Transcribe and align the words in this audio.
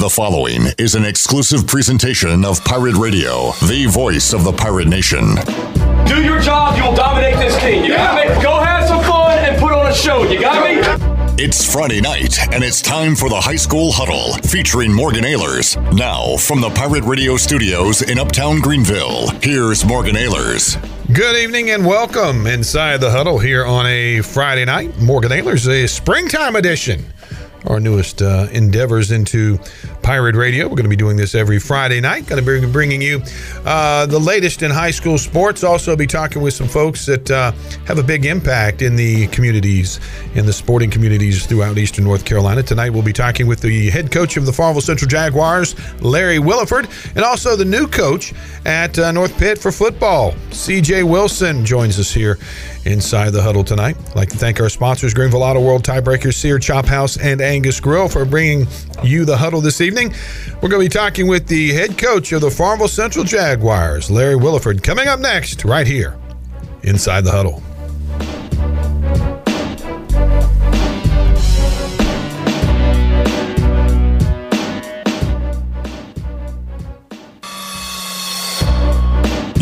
The 0.00 0.08
following 0.08 0.62
is 0.78 0.94
an 0.94 1.04
exclusive 1.04 1.66
presentation 1.66 2.42
of 2.46 2.64
Pirate 2.64 2.96
Radio, 2.96 3.52
the 3.68 3.84
voice 3.84 4.32
of 4.32 4.44
the 4.44 4.52
pirate 4.52 4.88
nation. 4.88 5.34
Do 6.06 6.24
your 6.24 6.40
job, 6.40 6.78
you'll 6.78 6.94
dominate 6.94 7.36
this 7.36 7.54
team. 7.60 7.84
You 7.84 7.90
got 7.90 8.16
me? 8.16 8.42
Go 8.42 8.60
have 8.60 8.88
some 8.88 9.02
fun 9.04 9.38
and 9.40 9.60
put 9.60 9.74
on 9.74 9.86
a 9.88 9.94
show. 9.94 10.22
You 10.22 10.40
got 10.40 10.64
me? 10.64 11.44
It's 11.44 11.70
Friday 11.70 12.00
night, 12.00 12.38
and 12.50 12.64
it's 12.64 12.80
time 12.80 13.14
for 13.14 13.28
the 13.28 13.38
High 13.38 13.56
School 13.56 13.92
Huddle, 13.92 14.32
featuring 14.48 14.90
Morgan 14.90 15.24
Ahlers. 15.24 15.76
Now, 15.94 16.38
from 16.38 16.62
the 16.62 16.70
Pirate 16.70 17.04
Radio 17.04 17.36
studios 17.36 18.00
in 18.00 18.18
Uptown 18.18 18.60
Greenville, 18.60 19.28
here's 19.42 19.84
Morgan 19.84 20.16
Ahlers. 20.16 20.82
Good 21.12 21.36
evening 21.36 21.72
and 21.72 21.84
welcome 21.84 22.46
inside 22.46 23.02
the 23.02 23.10
huddle 23.10 23.38
here 23.38 23.66
on 23.66 23.84
a 23.84 24.22
Friday 24.22 24.64
night. 24.64 24.98
Morgan 24.98 25.30
Ahlers 25.30 25.68
a 25.68 25.86
springtime 25.86 26.56
edition 26.56 27.04
our 27.66 27.80
newest 27.80 28.22
uh, 28.22 28.48
endeavors 28.52 29.10
into 29.10 29.58
Pirate 30.02 30.34
Radio. 30.34 30.64
We're 30.64 30.76
going 30.76 30.84
to 30.84 30.88
be 30.88 30.96
doing 30.96 31.16
this 31.16 31.34
every 31.34 31.58
Friday 31.58 32.00
night. 32.00 32.26
Going 32.26 32.44
to 32.44 32.60
be 32.60 32.66
bringing 32.72 33.02
you 33.02 33.22
uh, 33.64 34.06
the 34.06 34.18
latest 34.18 34.62
in 34.62 34.70
high 34.70 34.90
school 34.90 35.18
sports. 35.18 35.62
Also, 35.62 35.94
be 35.94 36.06
talking 36.06 36.42
with 36.42 36.54
some 36.54 36.68
folks 36.68 37.06
that 37.06 37.30
uh, 37.30 37.52
have 37.86 37.98
a 37.98 38.02
big 38.02 38.24
impact 38.24 38.82
in 38.82 38.96
the 38.96 39.26
communities, 39.28 40.00
in 40.34 40.46
the 40.46 40.52
sporting 40.52 40.90
communities 40.90 41.46
throughout 41.46 41.78
Eastern 41.78 42.04
North 42.04 42.24
Carolina. 42.24 42.62
Tonight, 42.62 42.90
we'll 42.90 43.02
be 43.02 43.12
talking 43.12 43.46
with 43.46 43.60
the 43.60 43.90
head 43.90 44.10
coach 44.10 44.36
of 44.36 44.46
the 44.46 44.52
Farmville 44.52 44.80
Central 44.80 45.08
Jaguars, 45.08 45.74
Larry 46.00 46.38
Williford, 46.38 46.88
and 47.14 47.24
also 47.24 47.56
the 47.56 47.64
new 47.64 47.86
coach 47.86 48.32
at 48.64 48.98
uh, 48.98 49.12
North 49.12 49.36
Pitt 49.38 49.58
for 49.58 49.70
football, 49.70 50.32
CJ 50.50 51.04
Wilson, 51.04 51.64
joins 51.64 51.98
us 51.98 52.12
here 52.12 52.38
inside 52.86 53.30
the 53.30 53.42
huddle 53.42 53.64
tonight. 53.64 53.96
I'd 54.10 54.16
like 54.16 54.30
to 54.30 54.38
thank 54.38 54.60
our 54.60 54.68
sponsors, 54.68 55.12
Greenville 55.12 55.42
Auto 55.42 55.60
World, 55.60 55.84
Tiebreaker, 55.84 56.32
Seared 56.32 56.62
Chop 56.62 56.86
House, 56.86 57.18
and 57.18 57.40
Angus 57.40 57.80
Grill 57.80 58.08
for 58.08 58.24
bringing 58.24 58.66
you 59.02 59.24
the 59.24 59.36
huddle 59.36 59.60
this 59.60 59.80
evening. 59.80 59.89
We're 59.94 60.68
going 60.68 60.82
to 60.82 60.88
be 60.88 60.88
talking 60.88 61.26
with 61.26 61.46
the 61.46 61.72
head 61.72 61.98
coach 61.98 62.32
of 62.32 62.40
the 62.40 62.50
Farmville 62.50 62.88
Central 62.88 63.24
Jaguars, 63.24 64.10
Larry 64.10 64.36
Williford, 64.36 64.82
coming 64.82 65.08
up 65.08 65.20
next, 65.20 65.64
right 65.64 65.86
here 65.86 66.16
inside 66.82 67.24
the 67.24 67.30
huddle. 67.30 67.62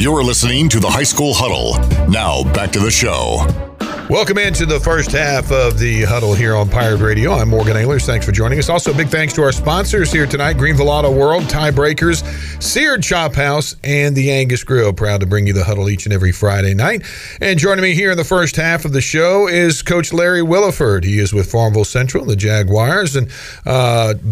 You're 0.01 0.23
listening 0.23 0.69
to 0.69 0.79
the 0.79 0.89
High 0.89 1.03
School 1.03 1.35
Huddle. 1.35 2.09
Now, 2.09 2.45
back 2.53 2.71
to 2.73 2.79
the 2.79 2.91
show. 2.91 3.68
Welcome 4.11 4.39
into 4.39 4.65
the 4.65 4.81
first 4.81 5.13
half 5.13 5.53
of 5.53 5.79
the 5.79 6.05
huddle 6.05 6.33
here 6.33 6.57
on 6.57 6.71
Pirate 6.71 7.03
Radio. 7.03 7.31
I'm 7.33 7.51
Morgan 7.51 7.77
Ahlers. 7.77 8.07
Thanks 8.07 8.25
for 8.25 8.33
joining 8.33 8.59
us. 8.59 8.71
Also, 8.71 8.95
big 8.95 9.09
thanks 9.09 9.35
to 9.35 9.43
our 9.43 9.53
sponsors 9.53 10.11
here 10.11 10.27
tonight 10.27 10.55
Greenville 10.55 10.89
Auto 10.89 11.13
World, 11.13 11.43
Tiebreakers, 11.43 12.25
Seared 12.63 13.03
Chop 13.03 13.35
House, 13.35 13.77
and 13.85 14.17
the 14.17 14.31
Angus 14.31 14.65
Grill. 14.65 14.95
Proud 14.95 15.21
to 15.21 15.27
bring 15.27 15.47
you 15.47 15.53
the 15.53 15.63
huddle 15.63 15.91
each 15.91 16.07
and 16.07 16.15
every 16.15 16.33
Friday 16.33 16.73
night. 16.73 17.05
And 17.43 17.59
joining 17.59 17.83
me 17.83 17.93
here 17.93 18.11
in 18.11 18.17
the 18.17 18.25
first 18.25 18.57
half 18.57 18.87
of 18.87 18.95
the 18.95 19.03
show 19.03 19.47
is 19.47 19.83
Coach 19.83 20.11
Larry 20.11 20.41
Williford. 20.41 21.05
He 21.05 21.19
is 21.19 21.35
with 21.35 21.53
Farmville 21.53 21.85
Central, 21.85 22.25
the 22.25 22.35
Jaguars, 22.35 23.15
and 23.15 23.29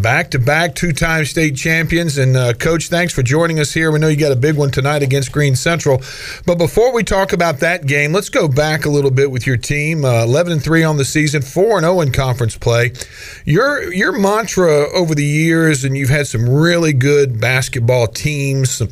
back 0.03 0.31
to 0.31 0.39
back 0.39 0.75
two 0.75 0.93
time 0.93 1.27
state 1.27 1.55
champions. 1.55 2.17
And, 2.17 2.35
uh, 2.35 2.55
Coach, 2.55 2.89
thanks 2.89 3.13
for 3.13 3.23
joining 3.23 3.61
us 3.61 3.75
here. 3.75 3.93
We 3.93 3.99
know 3.99 4.09
you 4.09 4.17
got 4.17 4.33
a 4.33 4.37
big 4.37 4.57
one 4.57 4.71
tonight 4.71 5.03
against 5.03 5.33
Greene 5.33 5.55
Central. 5.55 6.01
But 6.47 6.57
before 6.57 6.95
we 6.95 7.05
talk 7.05 7.35
about 7.35 7.61
that 7.61 7.85
game, 7.85 8.15
let's 8.15 8.31
go 8.31 8.49
back 8.49 8.87
a 8.87 8.89
little 8.89 9.11
bit 9.11 9.31
with 9.31 9.47
your 9.47 9.59
team. 9.67 10.05
Uh, 10.05 10.23
11 10.25 10.53
and 10.53 10.63
3 10.63 10.85
on 10.85 10.97
the 10.97 11.05
season, 11.05 11.43
4 11.43 11.79
and 11.79 11.85
0 11.85 12.01
in 12.01 12.13
conference 12.13 12.57
play. 12.57 12.93
Your 13.45 13.93
your 13.93 14.13
mantra 14.13 14.89
over 14.95 15.15
the 15.15 15.25
years, 15.25 15.85
and 15.85 15.97
you've 15.97 16.11
had 16.11 16.27
some 16.27 16.49
really 16.49 16.93
good 16.93 17.41
basketball 17.41 18.07
teams. 18.07 18.83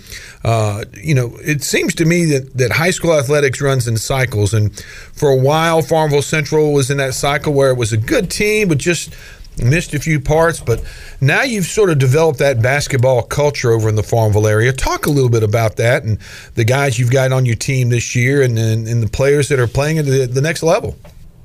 Uh, 0.45 0.85
you 0.93 1.15
know, 1.15 1.37
it 1.43 1.63
seems 1.63 1.95
to 1.95 2.05
me 2.05 2.27
that, 2.27 2.57
that 2.57 2.73
high 2.73 2.91
school 2.91 3.15
athletics 3.15 3.61
runs 3.61 3.89
in 3.89 3.97
cycles. 3.97 4.53
And 4.53 4.79
for 5.15 5.31
a 5.31 5.37
while, 5.37 5.81
Farmville 5.81 6.23
Central 6.23 6.73
was 6.73 6.91
in 6.91 6.99
that 6.99 7.15
cycle 7.15 7.55
where 7.55 7.71
it 7.71 7.77
was 7.77 7.93
a 7.93 7.97
good 7.97 8.31
team, 8.31 8.69
but 8.69 8.79
just 8.79 9.15
missed 9.63 9.95
a 9.95 9.99
few 9.99 10.21
parts, 10.21 10.61
but 10.61 10.83
now 11.21 11.43
you've 11.43 11.67
sort 11.67 11.91
of 11.91 11.99
developed 11.99 12.39
that 12.41 12.61
basketball 12.61 13.23
culture 13.23 13.71
over 13.71 13.89
in 13.89 13.95
the 13.95 14.03
Farmville 14.03 14.47
area. 14.47 14.73
Talk 14.73 15.07
a 15.07 15.11
little 15.11 15.31
bit 15.31 15.43
about 15.43 15.77
that 15.77 16.03
and 16.03 16.19
the 16.55 16.65
guys 16.65 16.99
you've 16.99 17.11
got 17.11 17.33
on 17.33 17.47
your 17.47 17.57
team 17.57 17.89
this 17.89 18.17
year 18.17 18.43
and, 18.43 18.59
and, 18.59 18.89
and 18.89 19.03
the 19.03 19.09
players 19.09 19.49
that 19.49 19.59
are 19.59 19.67
playing 19.67 19.99
at 19.99 20.07
the, 20.07 20.27
the 20.27 20.41
next 20.41 20.63
level. 20.63 20.97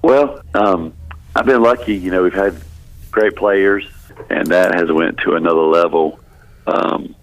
Well, 0.01 0.41
um, 0.53 0.93
I've 1.35 1.45
been 1.45 1.61
lucky. 1.61 1.95
You 1.95 2.11
know, 2.11 2.23
we've 2.23 2.33
had 2.33 2.59
great 3.11 3.35
players, 3.35 3.85
and 4.29 4.47
that 4.47 4.73
has 4.73 4.91
went 4.91 5.17
to 5.19 5.35
another 5.35 5.61
level 5.61 6.19
um, 6.67 7.15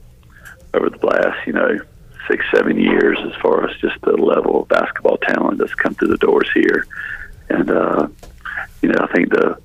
over 0.74 0.90
the 0.90 1.06
last, 1.06 1.46
you 1.46 1.52
know, 1.52 1.78
six, 2.28 2.44
seven 2.52 2.78
years 2.78 3.18
as 3.24 3.34
far 3.40 3.68
as 3.68 3.76
just 3.78 4.00
the 4.02 4.16
level 4.16 4.62
of 4.62 4.68
basketball 4.68 5.16
talent 5.18 5.58
that's 5.58 5.74
come 5.74 5.94
through 5.94 6.08
the 6.08 6.18
doors 6.18 6.48
here. 6.54 6.86
And, 7.48 7.70
uh, 7.70 8.08
you 8.82 8.88
know, 8.88 8.98
I 9.00 9.12
think 9.12 9.30
the 9.30 9.58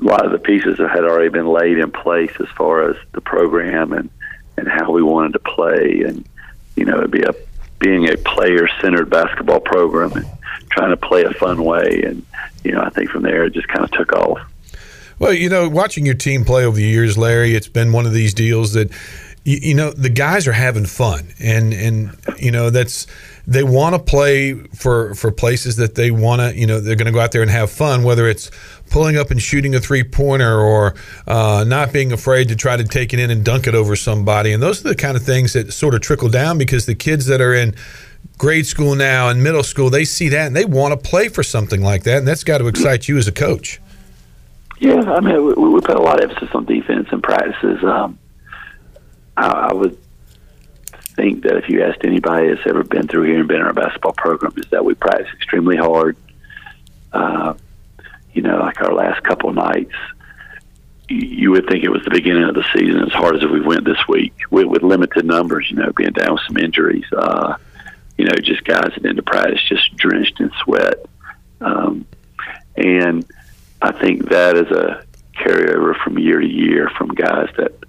a 0.00 0.04
lot 0.04 0.24
of 0.24 0.32
the 0.32 0.38
pieces 0.38 0.78
had 0.78 1.04
already 1.04 1.28
been 1.28 1.46
laid 1.46 1.78
in 1.78 1.90
place 1.90 2.32
as 2.40 2.48
far 2.56 2.90
as 2.90 2.96
the 3.12 3.20
program 3.20 3.92
and 3.92 4.10
and 4.56 4.68
how 4.68 4.90
we 4.90 5.02
wanted 5.02 5.32
to 5.32 5.38
play 5.38 6.02
and 6.06 6.26
you 6.76 6.84
know 6.84 6.98
it'd 6.98 7.10
be 7.10 7.22
a 7.22 7.34
being 7.78 8.08
a 8.10 8.16
player 8.16 8.68
centered 8.80 9.08
basketball 9.08 9.60
program 9.60 10.12
and 10.12 10.26
trying 10.70 10.90
to 10.90 10.96
play 10.96 11.24
a 11.24 11.32
fun 11.32 11.64
way 11.64 12.02
and 12.04 12.24
you 12.64 12.72
know 12.72 12.80
I 12.80 12.90
think 12.90 13.10
from 13.10 13.22
there 13.22 13.44
it 13.44 13.54
just 13.54 13.68
kind 13.68 13.84
of 13.84 13.90
took 13.92 14.12
off. 14.12 14.38
Well, 15.18 15.34
you 15.34 15.50
know, 15.50 15.68
watching 15.68 16.06
your 16.06 16.14
team 16.14 16.46
play 16.46 16.64
over 16.64 16.76
the 16.76 16.82
years, 16.82 17.18
Larry, 17.18 17.54
it's 17.54 17.68
been 17.68 17.92
one 17.92 18.06
of 18.06 18.14
these 18.14 18.32
deals 18.32 18.72
that 18.72 18.90
you, 19.44 19.58
you 19.62 19.74
know 19.74 19.90
the 19.90 20.08
guys 20.08 20.46
are 20.46 20.52
having 20.52 20.86
fun. 20.86 21.32
And 21.38 21.72
and 21.72 22.16
you 22.38 22.50
know 22.50 22.70
that's 22.70 23.06
they 23.46 23.62
want 23.62 23.94
to 23.94 23.98
play 23.98 24.54
for 24.54 25.14
for 25.14 25.30
places 25.30 25.76
that 25.76 25.94
they 25.94 26.10
want 26.10 26.40
to 26.40 26.58
you 26.58 26.66
know 26.66 26.80
they're 26.80 26.96
going 26.96 27.06
to 27.06 27.12
go 27.12 27.20
out 27.20 27.32
there 27.32 27.42
and 27.42 27.50
have 27.50 27.70
fun 27.70 28.02
whether 28.02 28.28
it's 28.28 28.50
pulling 28.90 29.16
up 29.16 29.30
and 29.30 29.40
shooting 29.40 29.74
a 29.74 29.80
three 29.80 30.04
pointer 30.04 30.58
or 30.58 30.94
uh, 31.26 31.64
not 31.66 31.92
being 31.92 32.12
afraid 32.12 32.48
to 32.48 32.56
try 32.56 32.76
to 32.76 32.84
take 32.84 33.12
it 33.12 33.20
in 33.20 33.30
and 33.30 33.44
dunk 33.44 33.66
it 33.66 33.74
over 33.74 33.96
somebody. 33.96 34.52
And 34.52 34.62
those 34.62 34.84
are 34.84 34.88
the 34.88 34.96
kind 34.96 35.16
of 35.16 35.22
things 35.22 35.52
that 35.54 35.72
sort 35.72 35.94
of 35.94 36.00
trickle 36.00 36.28
down 36.28 36.58
because 36.58 36.86
the 36.86 36.94
kids 36.94 37.26
that 37.26 37.40
are 37.40 37.54
in 37.54 37.74
grade 38.36 38.66
school 38.66 38.94
now 38.94 39.28
and 39.28 39.42
middle 39.42 39.62
school 39.62 39.90
they 39.90 40.04
see 40.04 40.28
that 40.28 40.46
and 40.46 40.56
they 40.56 40.64
want 40.64 40.92
to 40.92 41.08
play 41.08 41.28
for 41.28 41.42
something 41.42 41.82
like 41.82 42.02
that. 42.04 42.18
And 42.18 42.28
that's 42.28 42.44
got 42.44 42.58
to 42.58 42.66
excite 42.66 43.08
you 43.08 43.16
as 43.16 43.28
a 43.28 43.32
coach. 43.32 43.80
Yeah 44.78 45.12
i 45.12 45.20
mean 45.20 45.44
we, 45.44 45.52
we 45.52 45.80
put 45.82 45.96
a 45.96 46.00
lot 46.00 46.22
of 46.22 46.30
emphasis 46.30 46.54
on 46.54 46.64
defense 46.64 47.08
and 47.12 47.22
practices 47.22 47.84
um, 47.84 48.18
I, 49.36 49.46
I 49.46 49.72
would 49.72 49.98
think 51.14 51.42
that 51.42 51.56
if 51.56 51.68
you 51.68 51.82
asked 51.82 52.04
anybody 52.04 52.48
that's 52.48 52.66
ever 52.66 52.84
been 52.84 53.06
through 53.08 53.24
here 53.24 53.38
and 53.38 53.48
been 53.48 53.58
in 53.60 53.66
our 53.66 53.72
basketball 53.72 54.12
program, 54.12 54.52
is 54.56 54.66
that 54.70 54.84
we 54.84 54.94
practice 54.94 55.28
extremely 55.34 55.76
hard. 55.76 56.16
Uh, 57.12 57.54
you 58.32 58.42
know, 58.42 58.58
like 58.58 58.80
our 58.80 58.94
last 58.94 59.22
couple 59.24 59.52
nights, 59.52 59.94
you, 61.08 61.18
you 61.18 61.50
would 61.50 61.66
think 61.68 61.84
it 61.84 61.90
was 61.90 62.04
the 62.04 62.10
beginning 62.10 62.44
of 62.44 62.54
the 62.54 62.64
season 62.72 63.02
as 63.02 63.12
hard 63.12 63.36
as 63.36 63.44
we 63.50 63.60
went 63.60 63.84
this 63.84 63.98
week 64.08 64.32
with, 64.50 64.66
with 64.66 64.82
limited 64.82 65.24
numbers, 65.24 65.68
you 65.70 65.76
know, 65.76 65.92
being 65.96 66.12
down 66.12 66.34
with 66.34 66.42
some 66.46 66.56
injuries. 66.56 67.06
Uh, 67.12 67.56
you 68.16 68.24
know, 68.26 68.34
just 68.42 68.62
guys 68.64 68.92
that 68.94 69.04
into 69.04 69.22
practice 69.22 69.62
just 69.68 69.96
drenched 69.96 70.40
in 70.40 70.50
sweat. 70.62 71.04
Um, 71.60 72.06
and 72.76 73.24
I 73.82 73.92
think 73.92 74.28
that 74.28 74.56
is 74.56 74.70
a 74.70 75.04
carryover 75.34 75.96
from 76.02 76.18
year 76.18 76.38
to 76.40 76.46
year 76.46 76.90
from 76.96 77.08
guys 77.08 77.48
that– 77.56 77.72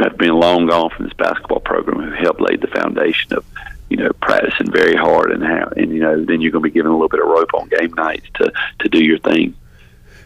have 0.00 0.16
been 0.16 0.34
long 0.34 0.66
gone 0.66 0.90
from 0.90 1.06
this 1.06 1.14
basketball 1.14 1.60
program 1.60 2.00
who 2.00 2.10
helped 2.12 2.40
lay 2.40 2.56
the 2.56 2.66
foundation 2.68 3.34
of 3.34 3.44
you 3.90 3.96
know 3.96 4.10
practicing 4.20 4.70
very 4.70 4.96
hard 4.96 5.32
and 5.32 5.42
how 5.42 5.70
and 5.76 5.92
you 5.92 6.00
know 6.00 6.24
then 6.24 6.40
you're 6.40 6.50
going 6.50 6.62
to 6.62 6.68
be 6.68 6.70
given 6.70 6.90
a 6.90 6.94
little 6.94 7.08
bit 7.08 7.20
of 7.20 7.26
rope 7.26 7.52
on 7.54 7.68
game 7.68 7.92
nights 7.94 8.26
to 8.34 8.52
to 8.78 8.88
do 8.88 9.02
your 9.04 9.18
thing. 9.18 9.54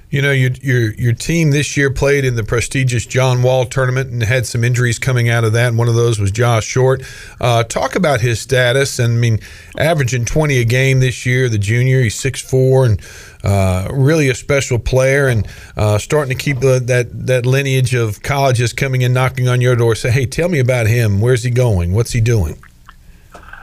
You 0.09 0.23
know, 0.23 0.31
your 0.31 0.53
your 0.63 0.95
your 0.95 1.13
team 1.13 1.51
this 1.51 1.77
year 1.77 1.91
played 1.91 2.25
in 2.25 2.37
the 2.37 2.45
prestigious 2.45 3.05
John 3.07 3.43
Wall 3.43 3.65
tournament 3.65 4.13
and 4.13 4.23
had 4.23 4.47
some 4.47 4.63
injuries 4.63 5.01
coming 5.01 5.29
out 5.29 5.43
of 5.43 5.53
that. 5.55 5.69
And 5.69 5.79
one 5.79 5.89
of 5.89 5.97
those 5.97 6.21
was 6.21 6.31
Josh 6.31 6.65
Short. 6.65 7.03
Uh, 7.41 7.65
talk 7.65 7.97
about 7.97 8.21
his 8.21 8.41
status. 8.41 9.01
And 9.01 9.15
I 9.15 9.17
mean, 9.17 9.41
averaging 9.77 10.25
twenty 10.25 10.59
a 10.59 10.65
game 10.65 11.01
this 11.01 11.27
year. 11.27 11.49
The 11.49 11.59
junior, 11.59 12.01
he's 12.03 12.15
six 12.15 12.41
four 12.41 12.87
and 12.87 13.01
uh, 13.43 13.89
really 13.93 14.29
a 14.29 14.35
special 14.35 14.79
player 14.79 15.27
and 15.27 15.47
uh, 15.77 15.99
starting 15.99 16.37
to 16.37 16.43
keep 16.43 16.61
that 16.61 17.09
that 17.13 17.45
lineage 17.45 17.95
of 17.95 18.23
colleges 18.23 18.73
coming 18.73 19.03
in, 19.03 19.13
knocking 19.13 19.49
on 19.49 19.61
your 19.61 19.75
door. 19.75 19.97
Say, 19.97 20.13
hey, 20.13 20.27
tell 20.27 20.49
me 20.49 20.61
about 20.61 20.87
him. 20.87 21.21
Where's 21.21 21.43
he 21.43 21.51
going? 21.51 21.93
What's 21.93 22.13
he 22.13 22.21
doing? 22.21 22.57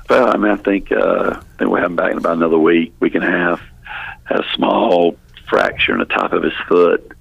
Well, 0.09 0.27
I 0.27 0.38
mean, 0.38 0.51
I 0.51 0.57
think 0.57 0.91
uh, 0.91 1.39
I 1.39 1.57
think 1.57 1.71
we 1.71 1.79
have 1.79 1.89
him 1.89 1.95
back 1.95 2.12
in 2.12 2.17
about 2.17 2.35
another 2.35 2.59
week, 2.59 2.94
week 3.00 3.15
and 3.15 3.23
a 3.23 3.31
half. 3.31 3.62
Had 4.25 4.41
a 4.41 4.45
small 4.56 5.17
fracture 5.53 5.94
in 5.94 6.00
the 6.00 6.05
top 6.05 6.33
of 6.33 6.41
his 6.41 6.53
foot, 6.67 7.11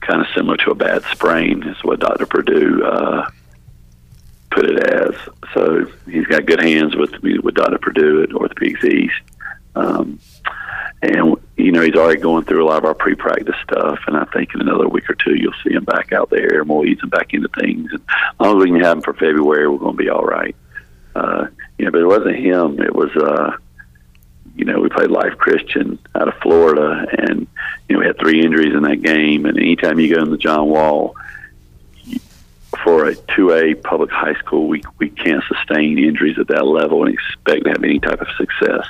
kind 0.00 0.20
of 0.20 0.26
similar 0.34 0.56
to 0.56 0.72
a 0.72 0.74
bad 0.74 1.04
sprain, 1.12 1.62
is 1.62 1.76
what 1.84 2.00
Dr. 2.00 2.26
Purdue 2.26 2.84
uh, 2.84 3.30
put 4.50 4.64
it 4.66 4.82
as. 4.84 5.14
So 5.52 5.86
he's 6.10 6.26
got 6.26 6.46
good 6.46 6.60
hands 6.60 6.96
with 6.96 7.12
with 7.22 7.54
Dr. 7.54 7.78
Purdue 7.78 8.24
at 8.24 8.30
Orthopedics 8.30 8.84
East. 8.84 9.14
Um, 9.76 10.18
and 11.00 11.36
you 11.56 11.70
know, 11.70 11.80
he's 11.80 11.94
already 11.94 12.20
going 12.20 12.44
through 12.44 12.64
a 12.64 12.68
lot 12.68 12.78
of 12.78 12.86
our 12.86 12.94
pre-practice 12.94 13.54
stuff, 13.62 14.00
and 14.08 14.16
I 14.16 14.24
think 14.32 14.52
in 14.52 14.60
another 14.60 14.88
week 14.88 15.08
or 15.08 15.14
two 15.14 15.36
you'll 15.36 15.54
see 15.62 15.74
him 15.74 15.84
back 15.84 16.12
out 16.12 16.30
there, 16.30 16.60
and 16.60 16.68
we'll 16.68 16.86
ease 16.86 17.00
him 17.00 17.10
back 17.10 17.34
into 17.34 17.48
things. 17.60 17.88
And 17.92 18.00
as 18.00 18.40
long 18.40 18.56
as 18.56 18.64
we 18.64 18.70
can 18.70 18.80
have 18.80 18.96
him 18.96 19.02
for 19.02 19.14
February, 19.14 19.68
we're 19.68 19.78
going 19.78 19.96
to 19.96 20.02
be 20.02 20.10
all 20.10 20.24
right. 20.24 20.56
Uh, 21.14 21.46
you 21.78 21.84
know, 21.84 21.92
but 21.92 22.00
it 22.00 22.06
wasn't 22.06 22.36
him; 22.36 22.80
it 22.80 22.94
was. 22.94 23.14
Uh, 23.14 23.58
you 24.56 24.64
know, 24.64 24.78
we 24.80 24.88
played 24.88 25.10
Life 25.10 25.36
Christian 25.36 25.98
out 26.14 26.28
of 26.28 26.34
Florida, 26.42 27.06
and 27.18 27.46
you 27.88 27.94
know 27.94 28.00
we 28.00 28.06
had 28.06 28.18
three 28.18 28.44
injuries 28.44 28.74
in 28.74 28.82
that 28.82 29.02
game. 29.02 29.46
And 29.46 29.58
anytime 29.58 29.98
you 29.98 30.14
go 30.14 30.22
in 30.22 30.30
the 30.30 30.38
John 30.38 30.68
Wall 30.68 31.16
for 32.82 33.06
a 33.06 33.14
two 33.14 33.52
A 33.52 33.74
public 33.74 34.10
high 34.10 34.34
school, 34.34 34.68
we 34.68 34.82
we 34.98 35.10
can't 35.10 35.42
sustain 35.44 35.98
injuries 35.98 36.38
at 36.38 36.48
that 36.48 36.66
level 36.66 37.04
and 37.04 37.12
expect 37.12 37.64
to 37.64 37.70
have 37.70 37.82
any 37.82 37.98
type 37.98 38.20
of 38.20 38.28
success. 38.36 38.86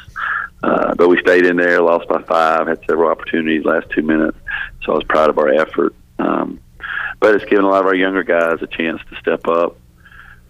Uh, 0.63 0.95
but 0.95 1.09
we 1.09 1.19
stayed 1.21 1.45
in 1.45 1.57
there, 1.57 1.81
lost 1.81 2.09
by 2.09 2.23
five, 2.23 2.67
had 2.67 2.81
several 2.89 3.11
opportunities 3.11 3.65
last 3.65 3.89
two 3.91 4.03
minutes. 4.03 4.39
So 4.83 4.93
I 4.93 4.95
was 4.97 5.05
proud 5.05 5.29
of 5.29 5.39
our 5.39 5.49
effort. 5.49 5.95
Um, 6.19 6.61
but 7.21 7.35
it's 7.35 7.45
given 7.45 7.65
a 7.65 7.69
lot 7.69 7.81
of 7.81 7.87
our 7.87 7.95
younger 7.95 8.23
guys 8.23 8.63
a 8.63 8.67
chance 8.67 9.01
to 9.11 9.17
step 9.17 9.47
up. 9.47 9.77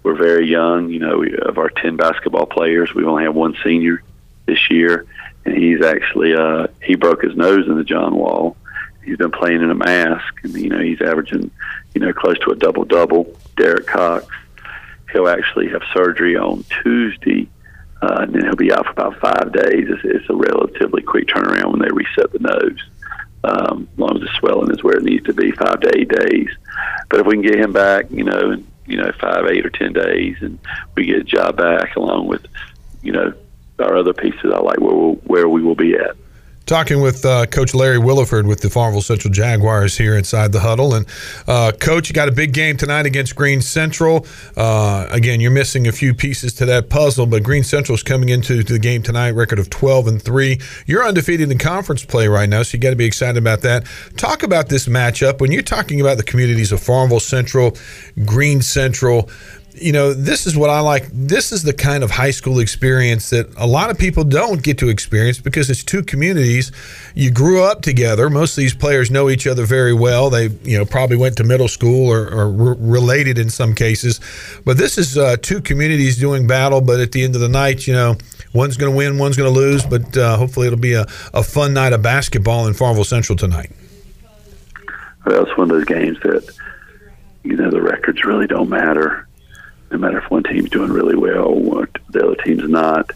We're 0.02 0.16
very 0.16 0.49
young. 0.49 0.90
You 0.90 1.00
know, 1.00 1.19
we, 1.19 1.37
of 1.37 1.58
our 1.58 1.70
10 1.70 1.96
basketball 1.96 2.46
players, 2.46 2.94
we 2.94 3.05
only 3.05 3.25
have 3.25 3.34
one 3.34 3.56
senior 3.64 4.02
this 4.46 4.70
year, 4.70 5.06
and 5.44 5.56
he's 5.56 5.82
actually 5.82 6.35
uh, 6.35 6.67
he 6.82 6.94
broke 6.94 7.23
his 7.23 7.37
nose 7.37 7.67
in 7.67 7.76
the 7.76 7.85
John 7.85 8.17
Wall. 8.17 8.56
He's 9.05 9.19
been 9.19 9.31
playing 9.31 9.62
in 9.62 9.70
a 9.70 9.75
mask, 9.75 10.35
and 10.43 10.55
you 10.55 10.70
know 10.70 10.81
he's 10.81 11.00
averaging 11.00 11.50
you 11.94 12.00
know 12.00 12.12
close 12.12 12.38
to 12.41 12.50
a 12.50 12.56
double 12.56 12.85
double. 12.85 13.37
Derek 13.56 13.87
Cox, 13.87 14.26
he'll 15.12 15.29
actually 15.29 15.69
have 15.69 15.82
surgery 15.93 16.37
on 16.37 16.64
Tuesday, 16.82 17.49
uh, 18.02 18.19
and 18.20 18.35
then 18.35 18.44
he'll 18.44 18.56
be 18.56 18.73
out 18.73 18.87
for 18.87 18.93
about 18.93 19.20
five 19.20 19.52
days. 19.52 19.87
It's, 19.88 20.05
it's 20.05 20.31
a 20.31 20.35
relatively 20.35 21.02
quick 21.02 21.29
turnaround 21.29 21.73
when 21.73 21.81
they 21.81 21.93
reset 21.93 22.32
the 22.32 22.38
nose. 22.40 22.82
Um, 23.44 23.88
as 23.93 23.99
long 23.99 24.17
as 24.17 24.23
the 24.23 24.31
swelling 24.38 24.70
is 24.70 24.82
where 24.82 24.97
it 24.97 25.02
needs 25.02 25.26
to 25.26 25.35
be, 25.35 25.52
five 25.52 25.81
to 25.81 25.99
eight 25.99 26.08
days. 26.08 26.49
But 27.11 27.20
if 27.20 27.26
we 27.26 27.35
can 27.35 27.43
get 27.43 27.61
him 27.61 27.75
back, 27.75 28.11
you 28.11 28.25
know, 28.25 28.52
in 28.52 28.67
you 28.87 28.97
know 28.97 29.12
five, 29.20 29.47
eight, 29.47 29.67
or 29.67 29.70
ten 29.70 29.93
days, 29.93 30.37
and 30.40 30.58
we 30.94 31.06
get 31.06 31.19
a 31.19 31.25
job 31.25 31.56
back 31.56 31.97
along 31.97 32.26
with 32.26 32.47
you 33.02 33.12
know 33.12 33.35
our 33.79 33.97
other 33.97 34.12
pieces, 34.12 34.53
I 34.53 34.59
like 34.61 34.81
where 34.81 34.94
we'll, 34.94 35.15
where 35.25 35.49
we 35.49 35.62
will 35.62 35.75
be 35.75 35.94
at. 35.94 36.17
Talking 36.67 37.03
with 37.03 37.26
uh, 37.26 37.44
Coach 37.44 37.75
Larry 37.75 37.99
Williford 37.99 38.49
with 38.49 38.62
the 38.62 38.71
Farmville 38.71 39.03
Central 39.03 39.31
Jaguars 39.31 39.99
here 39.99 40.17
inside 40.17 40.50
the 40.50 40.61
huddle. 40.61 40.94
And, 40.94 41.06
uh, 41.47 41.73
Coach, 41.79 42.09
you 42.09 42.15
got 42.15 42.26
a 42.26 42.32
big 42.32 42.55
game 42.55 42.79
tonight 42.79 43.05
against 43.05 43.37
Greene 43.37 43.61
Central. 43.61 44.26
Uh, 44.56 45.06
again, 45.11 45.41
you're 45.41 45.50
missing 45.50 45.87
a 45.87 45.93
few 45.93 46.15
pieces 46.15 46.55
to 46.55 46.65
that 46.65 46.88
puzzle, 46.88 47.26
but 47.26 47.43
Greene 47.43 47.65
Central 47.65 47.94
is 47.94 48.03
coming 48.03 48.31
into 48.31 48.62
the 48.62 48.79
game 48.79 49.03
tonight, 49.03 49.32
record 49.32 49.59
of 49.59 49.69
12 49.69 50.06
and 50.06 50.23
3. 50.23 50.59
You're 50.87 51.05
undefeated 51.05 51.53
in 51.53 51.59
conference 51.59 52.03
play 52.03 52.29
right 52.29 52.49
now, 52.49 52.62
so 52.62 52.76
you 52.76 52.81
got 52.81 52.91
to 52.91 52.97
be 52.97 53.05
excited 53.05 53.37
about 53.37 53.61
that. 53.61 53.85
Talk 54.17 54.43
about 54.43 54.71
this 54.71 54.87
matchup. 54.87 55.43
When 55.43 55.53
you're 55.53 55.61
talking 55.61 56.00
about 56.00 56.17
the 56.17 56.23
communities 56.23 56.73
of 56.73 56.81
Farmville 56.81 57.21
Central, 57.21 57.76
Greene 58.25 58.62
Central, 58.62 59.29
you 59.75 59.91
know, 59.93 60.12
this 60.12 60.47
is 60.47 60.56
what 60.56 60.71
I 60.71 60.81
like. 60.81 61.09
This 61.12 61.50
is 61.50 61.65
the 61.65 61.73
kind 61.73 62.05
of 62.05 62.11
high 62.11 62.31
school 62.31 62.61
experience 62.61 63.31
that 63.31 63.53
a 63.56 63.67
lot 63.67 63.91
of 63.91 63.99
people 63.99 64.23
don't 64.23 64.62
get 64.62 64.79
to 64.79 64.88
experience 64.88 65.41
because 65.41 65.69
it's 65.69 65.82
two 65.82 66.03
communities. 66.03 66.71
You 67.15 67.31
grew 67.32 67.62
up 67.62 67.82
together. 67.82 68.31
Most 68.31 68.53
of 68.53 68.56
these 68.62 68.75
players 68.75 69.11
know 69.11 69.29
each 69.29 69.47
other 69.47 69.65
very 69.65 69.93
well. 69.93 70.31
They, 70.31 70.49
you 70.62 70.79
know, 70.79 70.85
probably 70.85 71.17
went 71.17 71.37
to 71.38 71.44
middle 71.44 71.67
school 71.67 72.09
or, 72.09 72.29
or 72.29 72.49
re- 72.50 72.76
related 72.79 73.37
in 73.37 73.50
some 73.50 73.75
cases. 73.75 74.21
But 74.65 74.79
this 74.79 74.97
is 74.97 75.19
uh, 75.19 75.37
two 75.43 75.61
communities 75.61 76.19
doing 76.19 76.47
battle. 76.47 76.81
But 76.81 77.00
at 77.00 77.11
the 77.11 77.25
end 77.25 77.35
of 77.35 77.41
the 77.41 77.49
night, 77.49 77.87
you 77.87 77.94
know, 77.94 78.17
one's 78.53 78.76
going 78.76 78.93
to 78.93 78.97
win, 78.97 79.19
one's 79.19 79.37
going 79.37 79.53
to 79.53 79.59
lose. 79.59 79.85
But 79.85 80.17
uh, 80.17 80.37
hopefully, 80.37 80.69
it'll 80.69 80.79
be 80.79 80.94
a, 80.94 81.06
a 81.32 81.43
fun 81.43 81.75
night 81.75 81.93
of 81.93 82.00
basketball 82.00 82.69
in 82.69 82.75
Farmville 82.75 83.05
Central 83.05 83.37
tonight. 83.37 83.73
Well, 85.26 85.43
it's 85.43 85.56
one 85.56 85.69
of 85.69 85.76
those 85.76 85.87
games 85.87 86.19
that 86.23 86.49
you 87.43 87.56
know 87.56 87.71
the 87.71 87.82
records 87.82 88.25
really 88.25 88.47
don't 88.47 88.69
matter 88.69 89.24
no 89.94 90.00
matter 90.00 90.19
if 90.19 90.29
one 90.31 90.43
team's 90.43 90.70
doing 90.70 90.91
really 90.91 91.14
well 91.14 91.46
or 91.46 91.88
the 92.11 92.25
other 92.25 92.37
team's 92.37 92.69
not. 92.69 93.11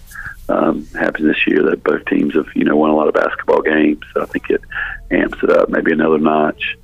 Um, 0.48 0.86
happens 0.94 1.26
this 1.26 1.46
year 1.46 1.62
that 1.64 1.84
both 1.84 2.06
teams 2.06 2.34
have 2.34 2.46
you 2.54 2.64
know 2.64 2.76
won 2.76 2.88
a 2.88 2.96
lot 2.96 3.08
of 3.08 3.14
basketball 3.14 3.60
games. 3.60 4.02
So 4.14 4.22
I 4.22 4.26
think 4.26 4.48
it 4.48 4.62
amps 5.10 5.42
it 5.42 5.50
up 5.50 5.68
maybe 5.68 5.92
another 5.92 6.18
notch. 6.18 6.78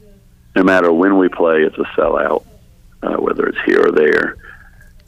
No 0.55 0.65
matter 0.65 0.93
when 0.93 1.17
we 1.17 1.29
play, 1.29 1.63
it's 1.63 1.79
a 1.79 1.85
sellout, 1.97 2.45
uh, 3.03 3.17
whether 3.17 3.47
it's 3.47 3.61
here 3.65 3.87
or 3.87 3.93
there. 3.93 4.37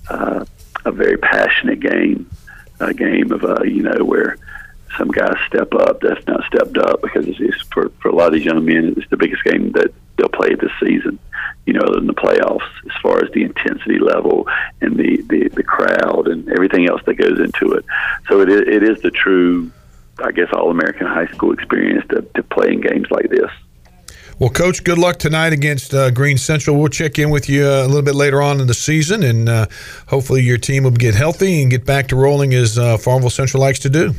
Uh, 0.08 0.44
a 0.84 0.92
very 0.92 1.18
passionate 1.18 1.80
game, 1.80 2.30
a 2.78 2.94
game 2.94 3.32
of 3.32 3.44
uh, 3.44 3.62
you 3.64 3.82
know 3.82 4.04
where 4.04 4.38
some 4.98 5.08
guys 5.08 5.36
step 5.46 5.72
up 5.74 6.00
that's 6.00 6.26
not 6.26 6.44
stepped 6.44 6.78
up 6.78 7.02
because 7.02 7.26
it's, 7.26 7.40
it's 7.40 7.62
for 7.72 7.90
for 8.00 8.08
a 8.08 8.14
lot 8.14 8.28
of 8.28 8.32
these 8.34 8.44
young 8.44 8.64
men 8.64 8.94
it's 8.96 9.08
the 9.10 9.16
biggest 9.16 9.42
game 9.44 9.72
that 9.72 9.92
they'll 10.16 10.28
play 10.28 10.54
this 10.54 10.72
season 10.80 11.18
you 11.66 11.72
know, 11.72 11.94
in 11.98 12.06
the 12.06 12.14
playoffs 12.14 12.68
as 12.86 12.92
far 13.02 13.22
as 13.22 13.30
the 13.32 13.42
intensity 13.42 13.98
level 13.98 14.46
and 14.80 14.96
the, 14.96 15.22
the, 15.28 15.48
the 15.54 15.62
crowd 15.62 16.28
and 16.28 16.48
everything 16.50 16.88
else 16.88 17.02
that 17.06 17.14
goes 17.14 17.40
into 17.40 17.74
it. 17.74 17.84
So 18.28 18.40
it 18.40 18.48
is, 18.48 18.60
it 18.60 18.82
is 18.84 19.02
the 19.02 19.10
true, 19.10 19.70
I 20.18 20.30
guess, 20.30 20.48
all 20.52 20.70
American 20.70 21.08
high 21.08 21.26
school 21.26 21.52
experience 21.52 22.06
to, 22.10 22.22
to 22.22 22.42
play 22.44 22.72
in 22.72 22.80
games 22.80 23.10
like 23.10 23.28
this. 23.28 23.50
Well, 24.38 24.50
Coach, 24.50 24.84
good 24.84 24.98
luck 24.98 25.18
tonight 25.18 25.54
against 25.54 25.92
uh, 25.92 26.10
Greene 26.10 26.38
Central. 26.38 26.78
We'll 26.78 26.88
check 26.88 27.18
in 27.18 27.30
with 27.30 27.48
you 27.48 27.66
uh, 27.66 27.84
a 27.84 27.88
little 27.88 28.02
bit 28.02 28.14
later 28.14 28.42
on 28.42 28.60
in 28.60 28.66
the 28.66 28.74
season, 28.74 29.22
and 29.22 29.48
uh, 29.48 29.66
hopefully 30.08 30.42
your 30.42 30.58
team 30.58 30.84
will 30.84 30.90
get 30.90 31.14
healthy 31.14 31.62
and 31.62 31.70
get 31.70 31.86
back 31.86 32.08
to 32.08 32.16
rolling 32.16 32.52
as 32.52 32.78
uh, 32.78 32.98
Farmville 32.98 33.30
Central 33.30 33.62
likes 33.62 33.78
to 33.80 33.90
do. 33.90 34.14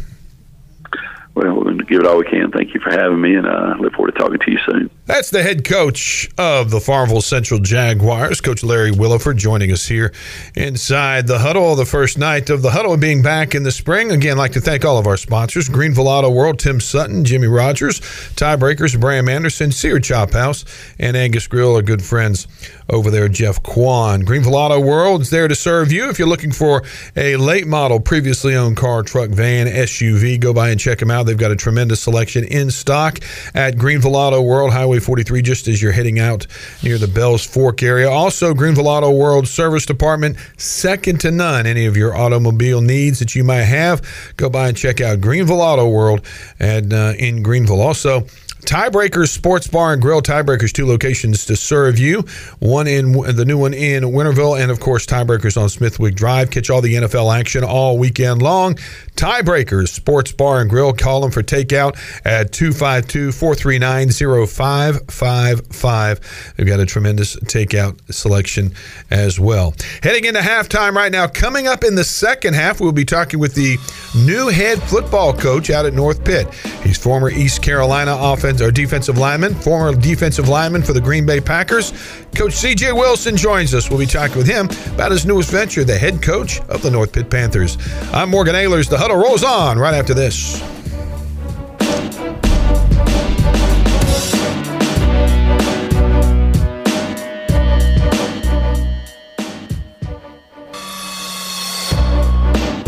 Well, 1.37 1.55
we're 1.55 1.65
going 1.65 1.77
to 1.77 1.85
give 1.85 1.99
it 1.99 2.07
all 2.07 2.17
we 2.17 2.25
can. 2.25 2.49
Thank 2.49 2.73
you 2.73 2.79
for 2.79 2.89
having 2.89 3.21
me, 3.21 3.35
and 3.35 3.45
I 3.45 3.73
uh, 3.73 3.77
look 3.77 3.93
forward 3.93 4.13
to 4.13 4.17
talking 4.17 4.39
to 4.39 4.51
you 4.51 4.57
soon. 4.65 4.89
That's 5.05 5.29
the 5.29 5.43
head 5.43 5.63
coach 5.63 6.27
of 6.35 6.71
the 6.71 6.79
Farmville 6.79 7.21
Central 7.21 7.59
Jaguars, 7.59 8.41
Coach 8.41 8.63
Larry 8.63 8.89
Williford, 8.89 9.37
joining 9.37 9.71
us 9.71 9.85
here 9.85 10.11
inside 10.55 11.27
the 11.27 11.37
huddle. 11.37 11.75
The 11.75 11.85
first 11.85 12.17
night 12.17 12.49
of 12.49 12.63
the 12.63 12.71
huddle 12.71 12.97
being 12.97 13.21
back 13.21 13.53
in 13.53 13.61
the 13.61 13.71
spring. 13.71 14.11
Again, 14.11 14.31
I'd 14.33 14.39
like 14.39 14.53
to 14.53 14.61
thank 14.61 14.83
all 14.83 14.97
of 14.97 15.05
our 15.05 15.15
sponsors 15.15 15.69
Greenville 15.69 16.07
Auto 16.07 16.31
World, 16.31 16.57
Tim 16.57 16.79
Sutton, 16.79 17.23
Jimmy 17.23 17.45
Rogers, 17.45 17.99
Tiebreakers, 17.99 18.99
Bram 18.99 19.29
Anderson, 19.29 19.71
Seared 19.71 20.03
Chop 20.03 20.31
House, 20.31 20.65
and 20.97 21.15
Angus 21.15 21.45
Grill 21.45 21.77
are 21.77 21.83
good 21.83 22.03
friends 22.03 22.47
over 22.89 23.11
there, 23.11 23.29
Jeff 23.29 23.61
Kwan. 23.61 24.21
Greenville 24.21 24.55
Auto 24.55 24.79
World 24.79 25.21
is 25.21 25.29
there 25.29 25.47
to 25.47 25.55
serve 25.55 25.91
you. 25.91 26.09
If 26.09 26.17
you're 26.17 26.27
looking 26.27 26.51
for 26.51 26.81
a 27.15 27.35
late 27.35 27.67
model, 27.67 27.99
previously 27.99 28.55
owned 28.55 28.77
car, 28.77 29.03
truck, 29.03 29.29
van, 29.29 29.67
SUV, 29.67 30.39
go 30.39 30.51
by 30.51 30.69
and 30.69 30.79
check 30.79 30.97
them 30.97 31.11
out. 31.11 31.26
They've 31.27 31.37
got 31.37 31.51
a 31.51 31.55
tremendous 31.55 32.01
selection 32.01 32.43
in 32.45 32.71
stock 32.71 33.19
at 33.53 33.77
Greenville 33.77 34.15
Auto 34.15 34.41
World, 34.41 34.71
Highway 34.71 34.99
43, 34.99 35.41
just 35.41 35.67
as 35.67 35.81
you're 35.81 35.91
heading 35.91 36.19
out 36.19 36.47
near 36.81 36.97
the 36.97 37.07
Bells 37.07 37.45
Fork 37.45 37.83
area. 37.83 38.09
Also, 38.09 38.53
Greenville 38.53 38.87
Auto 38.87 39.11
World 39.11 39.47
Service 39.47 39.85
Department, 39.85 40.37
second 40.57 41.21
to 41.21 41.31
none. 41.31 41.67
Any 41.67 41.85
of 41.85 41.95
your 41.95 42.15
automobile 42.15 42.81
needs 42.81 43.19
that 43.19 43.35
you 43.35 43.43
might 43.43 43.63
have, 43.63 44.01
go 44.37 44.49
by 44.49 44.69
and 44.69 44.77
check 44.77 45.01
out 45.01 45.21
Greenville 45.21 45.61
Auto 45.61 45.87
World 45.87 46.25
and 46.59 46.93
uh, 46.93 47.13
in 47.19 47.43
Greenville. 47.43 47.81
Also, 47.81 48.25
Tiebreakers 48.61 49.29
Sports 49.29 49.67
Bar 49.67 49.93
and 49.93 50.01
Grill. 50.01 50.21
Tiebreakers, 50.21 50.71
two 50.71 50.85
locations 50.85 51.45
to 51.45 51.55
serve 51.55 51.99
you. 51.99 52.23
One 52.59 52.87
in 52.87 53.13
the 53.13 53.45
new 53.45 53.57
one 53.57 53.73
in 53.73 54.03
Winterville, 54.03 54.61
and 54.61 54.71
of 54.71 54.79
course, 54.79 55.05
Tiebreakers 55.05 55.61
on 55.61 55.69
Smithwick 55.69 56.15
Drive. 56.15 56.51
Catch 56.51 56.69
all 56.69 56.81
the 56.81 56.95
NFL 56.95 57.37
action 57.37 57.63
all 57.63 57.97
weekend 57.97 58.41
long. 58.41 58.75
Tiebreakers 59.15 59.89
Sports 59.89 60.31
Bar 60.31 60.61
and 60.61 60.69
Grill. 60.69 60.93
Call 60.93 61.21
them 61.21 61.31
for 61.31 61.43
takeout 61.43 61.97
at 62.25 62.51
252 62.51 63.31
439 63.31 64.47
0555. 64.47 66.53
They've 66.57 66.67
got 66.67 66.79
a 66.79 66.85
tremendous 66.85 67.35
takeout 67.37 68.13
selection 68.13 68.73
as 69.09 69.39
well. 69.39 69.73
Heading 70.03 70.25
into 70.25 70.41
halftime 70.41 70.93
right 70.93 71.11
now. 71.11 71.27
Coming 71.27 71.67
up 71.67 71.83
in 71.83 71.95
the 71.95 72.03
second 72.03 72.55
half, 72.55 72.79
we'll 72.79 72.91
be 72.91 73.05
talking 73.05 73.39
with 73.39 73.55
the 73.55 73.77
new 74.15 74.49
head 74.49 74.81
football 74.83 75.33
coach 75.33 75.69
out 75.69 75.85
at 75.85 75.93
North 75.93 76.23
Pitt. 76.23 76.53
He's 76.83 76.97
former 76.97 77.29
East 77.29 77.61
Carolina 77.61 78.11
offense 78.47 78.61
or 78.61 78.71
defensive 78.71 79.17
lineman, 79.17 79.53
former 79.53 79.93
defensive 79.99 80.47
lineman 80.47 80.81
for 80.81 80.93
the 80.93 81.01
Green 81.01 81.25
Bay 81.25 81.41
Packers. 81.41 81.91
Coach 82.33 82.53
CJ 82.53 82.95
Wilson 82.95 83.35
joins 83.35 83.73
us. 83.73 83.89
We'll 83.89 83.99
be 83.99 84.05
talking 84.05 84.37
with 84.37 84.47
him 84.47 84.69
about 84.93 85.11
his 85.11 85.25
newest 85.25 85.51
venture, 85.51 85.83
the 85.83 85.97
head 85.97 86.21
coach 86.21 86.61
of 86.61 86.81
the 86.81 86.89
North 86.89 87.11
Pitt 87.11 87.29
Panthers. 87.29 87.77
I'm 88.13 88.29
Morgan 88.29 88.55
Ahlers. 88.55 88.89
The 88.89 88.97
huddle 88.97 89.17
rolls 89.17 89.43
on 89.43 89.77
right 89.77 89.93
after 89.93 90.13
this. 90.13 90.76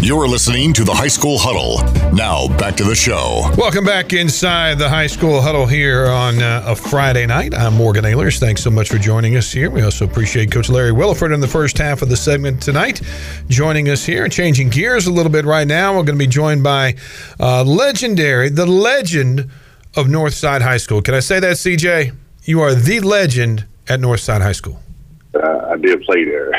You're 0.02 0.30
listening 0.30 0.72
to 0.74 0.86
the 0.86 0.94
High 0.94 1.10
School 1.10 1.38
Huddle. 1.38 1.84
Now, 2.14 2.48
back 2.58 2.78
to 2.78 2.86
the 2.86 2.96
show. 2.96 3.42
Welcome 3.58 3.84
back 3.84 4.14
inside 4.14 4.80
the 4.80 4.88
High 4.88 5.08
School 5.08 5.42
Huddle 5.42 5.66
here 5.66 6.08
on 6.08 6.42
uh, 6.42 6.64
a 6.66 6.74
Friday 6.74 7.26
night. 7.26 7.54
I'm 7.54 7.74
Morgan 7.74 8.06
Ahlers. 8.06 8.40
Thanks 8.40 8.64
so 8.64 8.70
much 8.70 8.88
for 8.88 8.98
joining 8.98 9.36
us 9.36 9.52
here. 9.52 9.70
We 9.70 9.82
also 9.82 10.06
appreciate 10.06 10.52
Coach 10.52 10.70
Larry 10.70 10.94
Williford 10.94 11.34
in 11.34 11.42
the 11.42 11.50
first 11.50 11.78
half 11.78 12.02
of 12.02 12.08
the 12.08 12.16
segment 12.16 12.62
tonight, 12.62 13.02
joining 13.50 13.90
us 13.90 14.06
here. 14.06 14.30
Changing 14.30 14.70
gears 14.70 15.06
a 15.06 15.12
little 15.12 15.34
bit 15.34 15.44
right 15.44 15.68
now, 15.68 15.92
we're 15.92 16.04
going 16.04 16.18
to 16.18 16.26
be 16.26 16.28
joined 16.28 16.64
by 16.64 16.96
uh, 17.38 17.66
legendary, 17.66 18.48
the 18.48 18.66
legend 18.66 19.52
of 19.98 20.08
Northside 20.08 20.62
High 20.62 20.78
School. 20.78 21.02
Can 21.02 21.14
I 21.14 21.20
say 21.20 21.42
that, 21.42 21.58
CJ? 21.58 22.16
You 22.46 22.62
are 22.62 22.74
the 22.74 23.02
legend 23.02 23.66
at 23.90 24.00
Northside 24.00 24.42
High 24.42 24.54
School. 24.54 24.80
Uh, 25.36 25.72
I 25.72 25.76
did 25.76 26.02
play 26.04 26.24
there. 26.24 26.54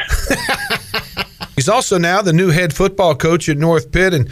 He's 1.61 1.69
also 1.69 1.99
now 1.99 2.23
the 2.23 2.33
new 2.33 2.49
head 2.49 2.73
football 2.73 3.15
coach 3.15 3.47
at 3.51 3.59
North 3.59 3.93
Pitt. 3.93 4.15
And, 4.15 4.31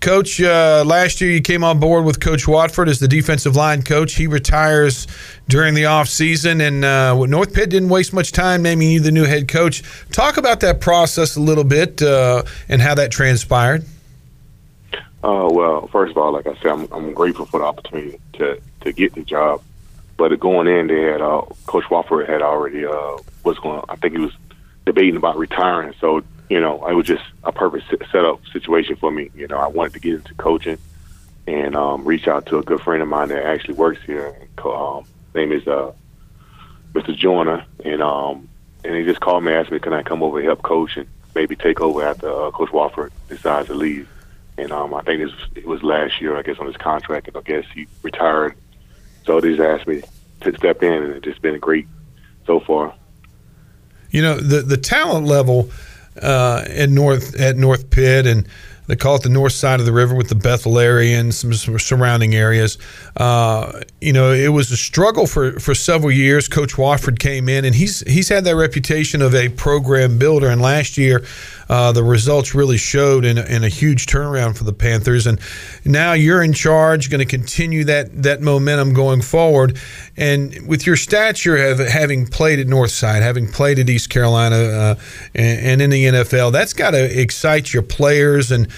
Coach, 0.00 0.38
uh, 0.38 0.84
last 0.86 1.18
year 1.18 1.30
you 1.30 1.40
came 1.40 1.64
on 1.64 1.80
board 1.80 2.04
with 2.04 2.20
Coach 2.20 2.46
Watford 2.46 2.90
as 2.90 2.98
the 2.98 3.08
defensive 3.08 3.56
line 3.56 3.80
coach. 3.80 4.16
He 4.16 4.26
retires 4.26 5.06
during 5.48 5.72
the 5.72 5.84
offseason, 5.84 6.60
and 6.60 6.84
uh, 6.84 7.14
North 7.24 7.54
Pitt 7.54 7.70
didn't 7.70 7.88
waste 7.88 8.12
much 8.12 8.32
time 8.32 8.60
naming 8.60 8.90
you 8.90 9.00
the 9.00 9.10
new 9.10 9.24
head 9.24 9.48
coach. 9.48 9.82
Talk 10.12 10.36
about 10.36 10.60
that 10.60 10.82
process 10.82 11.36
a 11.36 11.40
little 11.40 11.64
bit 11.64 12.02
uh, 12.02 12.42
and 12.68 12.82
how 12.82 12.94
that 12.96 13.10
transpired. 13.10 13.86
Uh, 15.24 15.48
well, 15.50 15.86
first 15.86 16.10
of 16.10 16.18
all, 16.18 16.34
like 16.34 16.46
I 16.46 16.54
said, 16.56 16.66
I'm, 16.66 16.86
I'm 16.92 17.14
grateful 17.14 17.46
for 17.46 17.60
the 17.60 17.64
opportunity 17.64 18.20
to, 18.34 18.60
to 18.82 18.92
get 18.92 19.14
the 19.14 19.22
job. 19.22 19.62
But 20.18 20.38
going 20.38 20.68
in, 20.68 20.88
they 20.88 21.00
had 21.00 21.22
uh, 21.22 21.46
Coach 21.64 21.88
Watford 21.90 22.28
had 22.28 22.42
already 22.42 22.84
uh, 22.84 23.16
was 23.42 23.58
going. 23.58 23.82
I 23.88 23.96
think 23.96 24.12
he 24.12 24.20
was 24.20 24.34
debating 24.84 25.16
about 25.16 25.38
retiring. 25.38 25.94
So 25.98 26.22
you 26.48 26.60
know, 26.60 26.86
it 26.86 26.94
was 26.94 27.06
just 27.06 27.24
a 27.44 27.52
perfect 27.52 27.84
setup 28.10 28.40
situation 28.52 28.96
for 28.96 29.10
me. 29.10 29.30
You 29.34 29.48
know, 29.48 29.58
I 29.58 29.66
wanted 29.66 29.94
to 29.94 30.00
get 30.00 30.14
into 30.14 30.34
coaching 30.34 30.78
and 31.46 31.76
um, 31.76 32.04
reach 32.04 32.28
out 32.28 32.46
to 32.46 32.58
a 32.58 32.62
good 32.62 32.80
friend 32.80 33.02
of 33.02 33.08
mine 33.08 33.28
that 33.28 33.44
actually 33.44 33.74
works 33.74 34.00
here. 34.04 34.36
Um, 34.64 35.04
name 35.34 35.52
is 35.52 35.66
uh, 35.66 35.92
Mr. 36.92 37.16
Joyner, 37.16 37.64
and 37.84 38.02
um, 38.02 38.48
and 38.84 38.96
he 38.96 39.04
just 39.04 39.20
called 39.20 39.44
me, 39.44 39.52
asked 39.52 39.70
me, 39.70 39.78
can 39.78 39.92
I 39.92 40.02
come 40.02 40.22
over 40.22 40.38
and 40.38 40.46
help 40.46 40.62
coach 40.62 40.96
and 40.96 41.06
maybe 41.34 41.56
take 41.56 41.80
over 41.80 42.02
after 42.02 42.28
uh, 42.28 42.50
Coach 42.50 42.70
Wofford 42.70 43.10
decides 43.28 43.68
to 43.68 43.74
leave. 43.74 44.08
And 44.56 44.72
um, 44.72 44.92
I 44.92 45.02
think 45.02 45.22
this 45.22 45.32
it 45.54 45.66
was 45.66 45.82
last 45.82 46.20
year, 46.20 46.36
I 46.36 46.42
guess, 46.42 46.58
on 46.58 46.66
his 46.66 46.76
contract, 46.76 47.28
and 47.28 47.36
I 47.36 47.42
guess 47.42 47.64
he 47.74 47.86
retired. 48.02 48.56
So 49.24 49.40
they 49.40 49.50
just 49.50 49.60
asked 49.60 49.86
me 49.86 50.02
to 50.40 50.56
step 50.56 50.82
in, 50.82 50.92
and 50.92 51.12
it's 51.14 51.24
just 51.24 51.40
been 51.40 51.58
great 51.60 51.86
so 52.46 52.58
far. 52.58 52.94
You 54.10 54.22
know, 54.22 54.36
the 54.40 54.62
the 54.62 54.76
talent 54.76 55.26
level 55.26 55.70
uh, 56.22 56.64
at 56.68 56.90
North 56.90 57.38
at 57.40 57.56
North 57.56 57.90
Pitt 57.90 58.26
and 58.26 58.46
they 58.88 58.96
call 58.96 59.16
it 59.16 59.22
the 59.22 59.28
north 59.28 59.52
side 59.52 59.80
of 59.80 59.86
the 59.86 59.92
river 59.92 60.14
with 60.14 60.28
the 60.28 60.34
Bethel 60.34 60.78
area 60.78 61.20
and 61.20 61.34
some, 61.34 61.52
some 61.52 61.78
surrounding 61.78 62.34
areas. 62.34 62.78
Uh, 63.16 63.80
you 64.00 64.12
know, 64.14 64.32
it 64.32 64.48
was 64.48 64.70
a 64.72 64.76
struggle 64.76 65.26
for, 65.26 65.60
for 65.60 65.74
several 65.74 66.10
years. 66.10 66.48
Coach 66.48 66.74
Wofford 66.74 67.18
came 67.18 67.48
in, 67.48 67.64
and 67.64 67.74
he's 67.74 68.00
he's 68.00 68.28
had 68.28 68.44
that 68.44 68.56
reputation 68.56 69.20
of 69.20 69.34
a 69.34 69.50
program 69.50 70.18
builder. 70.18 70.48
And 70.48 70.62
last 70.62 70.96
year, 70.96 71.22
uh, 71.68 71.92
the 71.92 72.02
results 72.02 72.54
really 72.54 72.78
showed 72.78 73.24
in, 73.26 73.36
in 73.36 73.62
a 73.62 73.68
huge 73.68 74.06
turnaround 74.06 74.56
for 74.56 74.64
the 74.64 74.72
Panthers. 74.72 75.26
And 75.26 75.38
now 75.84 76.14
you're 76.14 76.42
in 76.42 76.54
charge, 76.54 77.10
going 77.10 77.20
to 77.20 77.26
continue 77.26 77.84
that 77.84 78.22
that 78.22 78.40
momentum 78.40 78.94
going 78.94 79.20
forward. 79.20 79.78
And 80.16 80.66
with 80.66 80.86
your 80.86 80.96
stature, 80.96 81.56
of 81.56 81.78
having 81.78 82.26
played 82.26 82.58
at 82.58 82.66
Northside, 82.66 83.20
having 83.20 83.48
played 83.48 83.78
at 83.78 83.90
East 83.90 84.08
Carolina, 84.08 84.56
uh, 84.56 84.94
and, 85.34 85.60
and 85.60 85.82
in 85.82 85.90
the 85.90 86.04
NFL, 86.06 86.52
that's 86.52 86.72
got 86.72 86.92
to 86.92 87.20
excite 87.20 87.74
your 87.74 87.82
players 87.82 88.50
and 88.50 88.68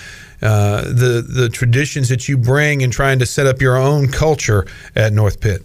uh, 0.43 0.83
the 0.83 1.25
the 1.27 1.49
traditions 1.49 2.09
that 2.09 2.29
you 2.29 2.37
bring 2.37 2.83
and 2.83 2.93
trying 2.93 3.19
to 3.19 3.27
set 3.27 3.47
up 3.47 3.61
your 3.61 3.77
own 3.77 4.09
culture 4.09 4.67
at 4.97 5.13
North 5.13 5.41
Pitt. 5.41 5.63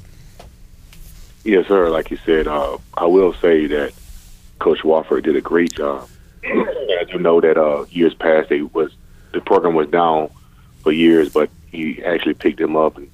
Yes, 1.45 1.67
sir. 1.67 1.89
Like 1.89 2.11
you 2.11 2.17
said, 2.25 2.47
uh, 2.47 2.77
I 2.95 3.05
will 3.05 3.33
say 3.33 3.67
that 3.67 3.93
Coach 4.59 4.79
Wofford 4.79 5.23
did 5.23 5.35
a 5.35 5.41
great 5.41 5.73
job. 5.73 6.09
As 6.43 7.09
you 7.09 7.19
know, 7.19 7.39
that 7.39 7.57
uh, 7.57 7.85
years 7.89 8.13
past, 8.13 8.49
they 8.49 8.63
was 8.63 8.93
the 9.31 9.41
program 9.41 9.75
was 9.75 9.87
down 9.87 10.29
for 10.81 10.91
years, 10.91 11.29
but 11.29 11.49
he 11.71 12.03
actually 12.03 12.33
picked 12.33 12.57
them 12.57 12.75
up, 12.75 12.97
and 12.97 13.09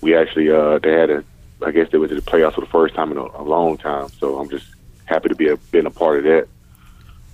we 0.00 0.14
actually 0.14 0.50
uh, 0.50 0.78
they 0.78 0.92
had 0.92 1.10
a. 1.10 1.24
I 1.64 1.70
guess 1.70 1.90
they 1.90 1.98
went 1.98 2.10
to 2.10 2.16
the 2.16 2.22
playoffs 2.22 2.54
for 2.54 2.60
the 2.60 2.66
first 2.66 2.94
time 2.94 3.12
in 3.12 3.18
a, 3.18 3.22
a 3.22 3.42
long 3.42 3.76
time. 3.76 4.08
So 4.18 4.38
I'm 4.38 4.50
just 4.50 4.66
happy 5.04 5.28
to 5.28 5.34
be 5.36 5.48
a, 5.48 5.56
being 5.56 5.86
a 5.86 5.90
part 5.90 6.18
of 6.18 6.24
that. 6.24 6.48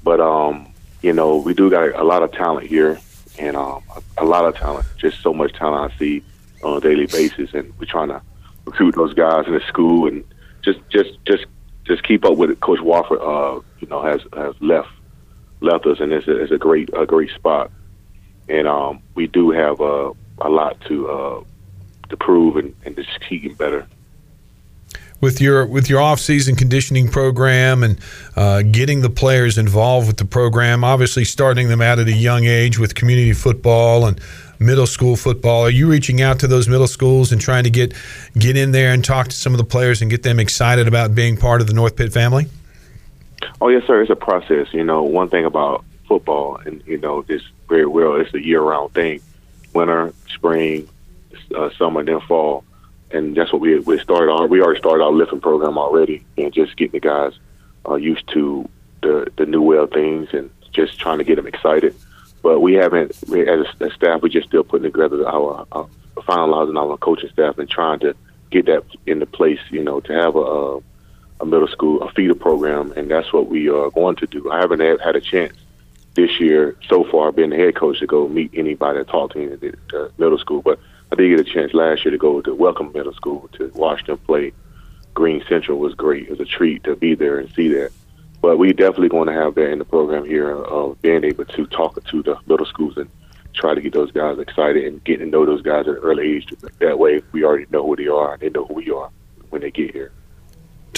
But 0.03 0.21
um, 0.21 0.73
you 1.03 1.13
know, 1.13 1.37
we 1.37 1.55
do 1.55 1.71
got 1.71 1.89
a, 1.89 2.03
a 2.03 2.05
lot 2.05 2.23
of 2.23 2.33
talent 2.33 2.67
here 2.67 3.01
and 3.39 3.57
um, 3.57 3.83
a, 3.97 4.25
a 4.25 4.27
lot 4.27 4.45
of 4.45 4.57
talent, 4.57 4.87
just 4.97 5.21
so 5.23 5.33
much 5.33 5.53
talent 5.53 5.93
I 5.93 5.99
see 5.99 6.23
on 6.63 6.77
a 6.77 6.81
daily 6.81 7.07
basis, 7.07 7.55
and 7.55 7.73
we're 7.79 7.87
trying 7.87 8.09
to 8.09 8.21
recruit 8.65 8.95
those 8.95 9.15
guys 9.15 9.47
in 9.47 9.55
the 9.55 9.61
school 9.61 10.09
and 10.09 10.25
just 10.63 10.81
just 10.91 11.11
just 11.25 11.47
just 11.85 12.03
keep 12.03 12.25
up 12.25 12.37
with 12.37 12.51
it. 12.51 12.61
Coach 12.61 12.81
Wofford, 12.81 13.21
uh, 13.21 13.61
you 13.81 13.89
know, 13.89 14.03
has 14.03 14.21
has 14.35 14.55
left 14.61 14.91
left 15.61 15.87
us, 15.87 16.01
and 16.01 16.13
it's 16.13 16.27
a, 16.29 16.43
it's 16.43 16.53
a 16.53 16.59
great 16.59 16.91
a 16.97 17.07
great 17.07 17.31
spot, 17.31 17.71
and 18.49 18.67
um, 18.67 19.01
we 19.15 19.27
do 19.27 19.51
have 19.51 19.81
uh, 19.81 20.13
a 20.41 20.49
lot 20.49 20.81
to 20.83 21.09
uh, 21.09 21.45
to 22.11 22.17
prove 22.17 22.57
and, 22.57 22.75
and 22.85 22.97
just 22.97 23.09
keep 23.29 23.43
getting 23.43 23.57
better 23.57 23.87
with 25.21 25.41
your 25.41 25.67
with 25.67 25.91
your 25.91 26.01
off 26.01 26.21
season 26.21 26.55
conditioning 26.55 27.09
program 27.09 27.83
and 27.83 27.99
uh, 28.37 28.63
getting 28.63 29.01
the 29.01 29.11
players 29.11 29.59
involved 29.59 30.07
with 30.07 30.17
the 30.17 30.25
program. 30.25 30.85
Obviously, 30.85 31.25
starting 31.25 31.69
them 31.69 31.81
out 31.81 31.99
at 31.99 32.07
a 32.07 32.13
young 32.13 32.45
age 32.45 32.79
with 32.79 32.95
community 32.95 33.33
football 33.33 34.07
and 34.07 34.21
middle 34.59 34.87
school 34.87 35.17
football. 35.17 35.63
Are 35.63 35.71
you 35.71 35.89
reaching 35.89 36.21
out 36.21 36.41
to 36.41 36.47
those 36.47 36.69
middle 36.69 36.87
schools 36.87 37.33
and 37.33 37.41
trying 37.41 37.65
to 37.65 37.71
get 37.71 37.95
get 38.35 38.57
in 38.57 38.73
there 38.73 38.93
and 38.93 39.05
talk 39.05 39.29
to 39.29 39.37
some 39.37 39.53
of 39.53 39.59
the 39.59 39.65
players 39.65 40.03
and 40.03 40.11
get 40.11 40.23
them 40.23 40.39
excited 40.39 40.87
about 40.89 41.15
being 41.15 41.37
part 41.37 41.61
of 41.61 41.67
the 41.67 41.75
North 41.75 41.97
Pitt 41.97 42.13
family? 42.13 42.47
Oh 43.61 43.69
yes, 43.69 43.85
sir. 43.87 44.01
It's 44.03 44.11
a 44.11 44.17
process. 44.17 44.69
You 44.73 44.85
know, 44.85 45.03
one 45.03 45.29
thing 45.29 45.45
about 45.45 45.85
football, 46.07 46.57
and 46.65 46.83
you 46.87 46.99
know 46.99 47.23
this 47.23 47.43
very 47.69 47.87
well, 47.87 48.17
it's 48.17 48.33
a 48.35 48.43
year-round 48.43 48.95
thing. 48.95 49.21
Winter, 49.75 50.15
spring, 50.33 50.89
uh, 51.55 51.69
summer, 51.77 52.03
then 52.03 52.21
fall 52.21 52.65
and 53.11 53.37
that's 53.37 53.53
what 53.53 53.61
we 53.61 53.79
we 53.81 53.99
started 53.99 54.31
on. 54.31 54.51
We 54.51 54.61
already 54.61 54.81
started 54.81 55.03
our 55.05 55.13
lifting 55.13 55.41
program 55.41 55.79
already, 55.79 56.25
and 56.37 56.53
just 56.53 56.77
getting 56.77 56.93
the 56.93 57.01
guys 57.01 57.33
uh, 57.89 57.95
used 57.95 58.29
to 58.29 58.69
the 59.03 59.31
the 59.37 59.47
new 59.47 59.63
way 59.63 59.79
of 59.79 59.91
things, 59.91 60.29
and 60.33 60.51
just 60.73 60.99
trying 60.99 61.19
to 61.19 61.25
get 61.25 61.37
them 61.37 61.47
excited. 61.47 61.95
But 62.43 62.61
we 62.61 62.75
haven't, 62.75 63.11
as 63.33 63.67
a 63.81 63.91
staff, 63.91 64.23
we're 64.23 64.29
just 64.29 64.49
still 64.49 64.63
putting 64.63 64.91
together 64.91 65.27
our, 65.27 65.67
our 65.73 65.89
finalizing 66.19 66.79
our 66.79 66.97
coaching 66.97 67.31
staff 67.31 67.59
and 67.59 67.69
trying 67.69 67.99
to 68.01 68.15
get 68.51 68.67
that 68.67 68.85
into 69.07 69.27
place. 69.27 69.61
You 69.71 69.83
know, 69.83 70.01
to 70.01 70.13
have 70.13 70.37
a 70.37 70.81
a 71.41 71.47
middle 71.47 71.69
school 71.69 72.03
a 72.03 72.11
feeder 72.13 72.35
program, 72.35 72.93
and 72.93 73.11
that's 73.11 73.33
what 73.33 73.49
we 73.49 73.69
are 73.69 73.91
going 73.91 74.17
to 74.17 74.27
do. 74.27 74.51
I 74.51 74.59
haven't 74.59 74.81
had, 74.81 75.17
a 75.17 75.21
chance 75.21 75.55
this 76.15 76.41
year 76.41 76.77
so 76.89 77.05
far, 77.05 77.33
being 77.33 77.51
the 77.51 77.57
head 77.57 77.77
coach, 77.77 78.01
to 78.01 78.07
go 78.07 78.29
meet 78.29 78.51
anybody 78.55 78.99
and 78.99 79.09
talk 79.09 79.33
to 79.33 79.43
any 79.43 79.53
of 79.53 79.61
the 79.61 80.13
middle 80.19 80.39
school, 80.39 80.63
but 80.63 80.79
I 81.11 81.17
did 81.17 81.31
get 81.31 81.41
a 81.41 81.53
chance 81.53 81.73
last 81.73 82.05
year 82.05 82.13
to 82.13 82.19
go 82.19 82.41
to 82.43 82.55
Welcome 82.55 82.93
Middle 82.93 83.15
School 83.15 83.49
to 83.55 83.71
watch 83.75 84.05
them 84.05 84.19
play. 84.19 84.53
Green 85.15 85.43
Central 85.49 85.79
was 85.79 85.95
great. 85.95 86.25
It 86.25 86.31
was 86.31 86.41
a 86.41 86.45
treat 86.45 86.85
to 86.85 86.97
be 86.97 87.15
there 87.15 87.39
and 87.39 87.51
see 87.55 87.69
that. 87.69 87.91
But 88.41 88.59
we 88.59 88.73
definitely 88.73 89.09
going 89.09 89.27
to 89.27 89.33
have 89.33 89.55
that 89.55 89.71
in 89.71 89.79
the 89.79 89.85
program 89.85 90.25
here 90.25 90.51
of 90.51 91.01
being 91.01 91.25
able 91.25 91.45
to 91.47 91.67
talk 91.67 92.03
to 92.05 92.23
the 92.23 92.39
middle 92.47 92.67
schools 92.67 92.97
and 92.97 93.09
try 93.55 93.75
to 93.75 93.81
get 93.81 93.95
those 93.95 94.13
guys 94.13 94.39
excited 94.39 94.85
and 94.85 95.03
getting 95.05 95.27
to 95.27 95.31
know 95.31 95.47
those 95.47 95.63
guys 95.63 95.89
at 95.89 95.95
an 95.95 96.03
early 96.03 96.37
age. 96.37 96.55
That 96.79 96.99
way, 96.99 97.23
we 97.33 97.43
already 97.43 97.67
know 97.71 97.85
who 97.85 97.97
they 97.97 98.09
are 98.09 98.35
and 98.35 98.43
they 98.43 98.51
know 98.51 98.67
who 98.67 98.75
we 98.75 98.91
are 98.91 99.11
when 99.51 99.63
they 99.63 99.71
get 99.71 99.93
here. 99.93 100.13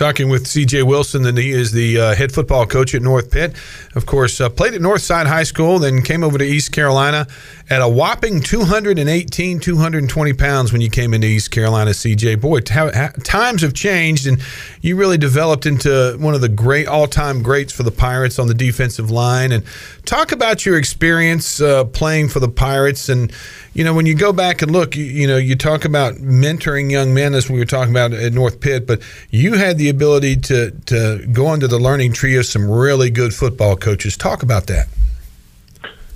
Talking 0.01 0.31
with 0.31 0.47
C.J. 0.47 0.85
Wilson, 0.85 1.27
and 1.27 1.37
he 1.37 1.51
is 1.51 1.73
the 1.73 2.01
uh, 2.01 2.15
head 2.15 2.33
football 2.33 2.65
coach 2.65 2.95
at 2.95 3.03
North 3.03 3.31
Pitt. 3.31 3.55
Of 3.95 4.07
course, 4.07 4.41
uh, 4.41 4.49
played 4.49 4.73
at 4.73 4.81
Northside 4.81 5.27
High 5.27 5.43
School, 5.43 5.79
then 5.79 6.01
came 6.01 6.25
over 6.25 6.39
to 6.39 6.45
East 6.45 6.73
Carolina 6.73 7.27
at 7.69 7.83
a 7.83 7.89
whopping 7.89 8.41
218, 8.41 9.61
220 9.61 10.33
pounds 10.33 10.73
when 10.73 10.81
you 10.81 10.89
came 10.89 11.13
into 11.13 11.27
East 11.27 11.51
Carolina, 11.51 11.91
CJ. 11.91 12.41
Boy, 12.41 12.61
t- 12.61 13.23
times 13.23 13.61
have 13.61 13.75
changed, 13.75 14.27
and 14.27 14.41
you 14.81 14.97
really 14.97 15.19
developed 15.19 15.67
into 15.67 16.17
one 16.19 16.35
of 16.35 16.41
the 16.41 16.49
great 16.49 16.89
all 16.89 17.07
time 17.07 17.43
greats 17.43 17.71
for 17.71 17.83
the 17.83 17.91
Pirates 17.91 18.39
on 18.39 18.49
the 18.49 18.55
defensive 18.55 19.11
line. 19.11 19.53
And 19.53 19.65
talk 20.07 20.33
about 20.33 20.65
your 20.65 20.79
experience 20.79 21.61
uh, 21.61 21.85
playing 21.85 22.31
for 22.31 22.41
the 22.41 22.49
Pirates. 22.49 23.11
And, 23.11 23.31
you 23.75 23.85
know, 23.85 23.93
when 23.93 24.07
you 24.07 24.15
go 24.15 24.33
back 24.33 24.63
and 24.63 24.73
look, 24.73 24.97
you, 24.97 25.05
you, 25.05 25.27
know, 25.27 25.37
you 25.37 25.57
talk 25.57 25.85
about 25.85 26.15
mentoring 26.15 26.91
young 26.91 27.13
men, 27.13 27.35
as 27.35 27.51
we 27.51 27.59
were 27.59 27.67
talking 27.67 27.93
about 27.93 28.15
at 28.15 28.33
North 28.33 28.61
Pitt, 28.61 28.87
but 28.87 29.03
you 29.29 29.55
had 29.55 29.77
the 29.79 29.90
ability 29.91 30.37
to, 30.37 30.71
to 30.87 31.27
go 31.33 31.53
into 31.53 31.69
the 31.69 31.79
learning 31.79 32.13
tree 32.13 32.37
of 32.37 32.47
some 32.47 32.71
really 32.71 33.11
good 33.11 33.35
football 33.35 33.77
coaches. 33.77 34.17
Talk 34.17 34.43
about 34.43 34.67
that. 34.69 34.87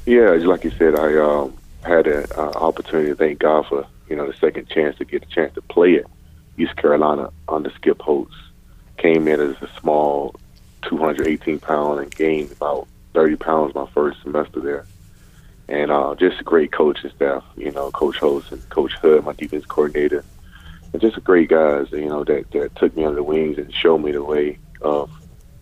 Yeah, 0.07 0.31
like 0.31 0.65
you 0.65 0.71
said, 0.73 0.99
I 0.99 1.17
um, 1.17 1.57
had 1.83 2.07
an 2.07 2.27
uh, 2.37 2.51
opportunity. 2.51 3.11
To 3.11 3.17
Thank 3.17 3.39
God 3.39 3.67
for 3.67 3.87
you 4.09 4.17
know 4.17 4.27
the 4.27 4.37
second 4.37 4.69
chance 4.69 4.99
to 4.99 5.05
get 5.05 5.23
a 5.23 5.27
chance 5.27 5.55
to 5.55 5.63
play 5.63 5.97
at 5.97 6.07
East 6.59 6.77
Carolina 6.77 7.31
under 7.49 7.71
Skip 7.71 8.01
Holtz. 8.01 8.35
Came 8.99 9.27
in 9.29 9.41
as 9.41 9.57
a 9.63 9.69
small, 9.81 10.35
218 10.83 11.59
pound, 11.59 12.01
and 12.01 12.15
gained 12.15 12.53
about 12.53 12.87
30 13.15 13.37
pounds 13.37 13.75
my 13.75 13.87
first 13.91 14.23
semester 14.23 14.61
there. 14.61 14.87
And 15.69 15.91
uh, 15.91 16.15
just 16.17 16.41
a 16.41 16.45
great 16.45 16.73
coaching 16.73 17.11
staff, 17.11 17.43
you 17.57 17.71
know, 17.71 17.91
Coach 17.91 18.19
Holtz 18.19 18.53
and 18.53 18.69
Coach 18.69 18.93
Hood, 18.95 19.25
my 19.25 19.33
defense 19.33 19.65
coordinator, 19.65 20.23
and 20.95 21.01
just 21.01 21.23
great 21.25 21.49
guys, 21.49 21.89
you 21.91 22.07
know, 22.07 22.23
that 22.23 22.53
that 22.53 22.77
took 22.77 22.97
me 22.97 23.05
under 23.05 23.17
the 23.17 23.23
wings 23.25 23.59
and 23.59 23.75
showed 23.75 23.99
me 23.99 24.13
the 24.13 24.23
way 24.23 24.59
of 24.81 25.11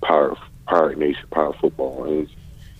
power, 0.03 0.37
power 0.67 0.95
Nation, 0.95 1.27
power 1.31 1.55
football. 1.55 2.05
And 2.05 2.29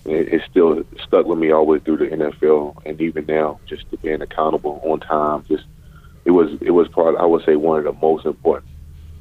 it, 0.05 0.31
it's 0.31 0.45
still 0.45 0.83
stuck 1.03 1.25
with 1.25 1.39
me 1.39 1.49
all 1.49 1.65
the 1.65 1.71
way 1.71 1.79
through 1.79 1.97
the 1.97 2.15
NFL, 2.15 2.77
and 2.85 3.01
even 3.01 3.25
now, 3.25 3.59
just 3.65 3.89
to 3.89 3.97
being 3.97 4.21
accountable 4.21 4.79
on 4.83 4.99
time, 4.99 5.43
just 5.49 5.65
it 6.25 6.31
was 6.31 6.51
it 6.61 6.71
was 6.71 6.87
part. 6.89 7.17
I 7.17 7.25
would 7.25 7.43
say 7.43 7.55
one 7.55 7.79
of 7.79 7.85
the 7.85 7.93
most 7.93 8.23
important 8.27 8.71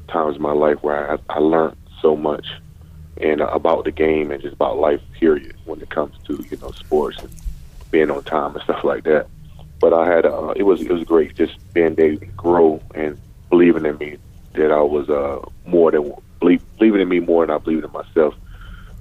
times 0.09 0.37
in 0.37 0.43
my 0.43 0.53
life 0.53 0.83
where 0.83 1.12
I, 1.12 1.19
I 1.31 1.39
learned 1.39 1.79
so 2.03 2.15
much 2.15 2.47
and 3.17 3.41
uh, 3.41 3.47
about 3.47 3.85
the 3.87 3.93
game 3.93 4.31
and 4.31 4.43
just 4.43 4.55
about 4.55 4.77
life. 4.77 5.01
Period. 5.19 5.57
When 5.65 5.81
it 5.81 5.89
comes 5.89 6.15
to 6.25 6.45
you 6.51 6.59
know 6.59 6.73
sports 6.73 7.19
and 7.23 7.31
being 7.91 8.11
on 8.11 8.25
time 8.25 8.55
and 8.55 8.62
stuff 8.65 8.85
like 8.85 9.05
that. 9.05 9.27
But 9.83 9.93
I 9.93 10.07
had 10.07 10.25
uh, 10.25 10.55
it 10.55 10.62
was 10.62 10.81
it 10.81 10.93
was 10.93 11.03
great 11.03 11.35
just 11.35 11.55
being 11.75 11.97
able 11.99 12.25
grow 12.37 12.81
and 12.95 13.19
believing 13.51 13.85
in 13.85 13.99
me 13.99 14.17
that 14.55 14.71
I 14.71 14.81
was 14.81 15.11
uh, 15.11 15.45
more 15.67 15.91
than 15.91 16.15
believe, 16.39 16.62
believing 16.79 17.01
in 17.01 17.09
me 17.09 17.19
more 17.19 17.45
than 17.45 17.53
I 17.53 17.59
believed 17.59 17.85
in 17.85 17.91
myself. 17.91 18.35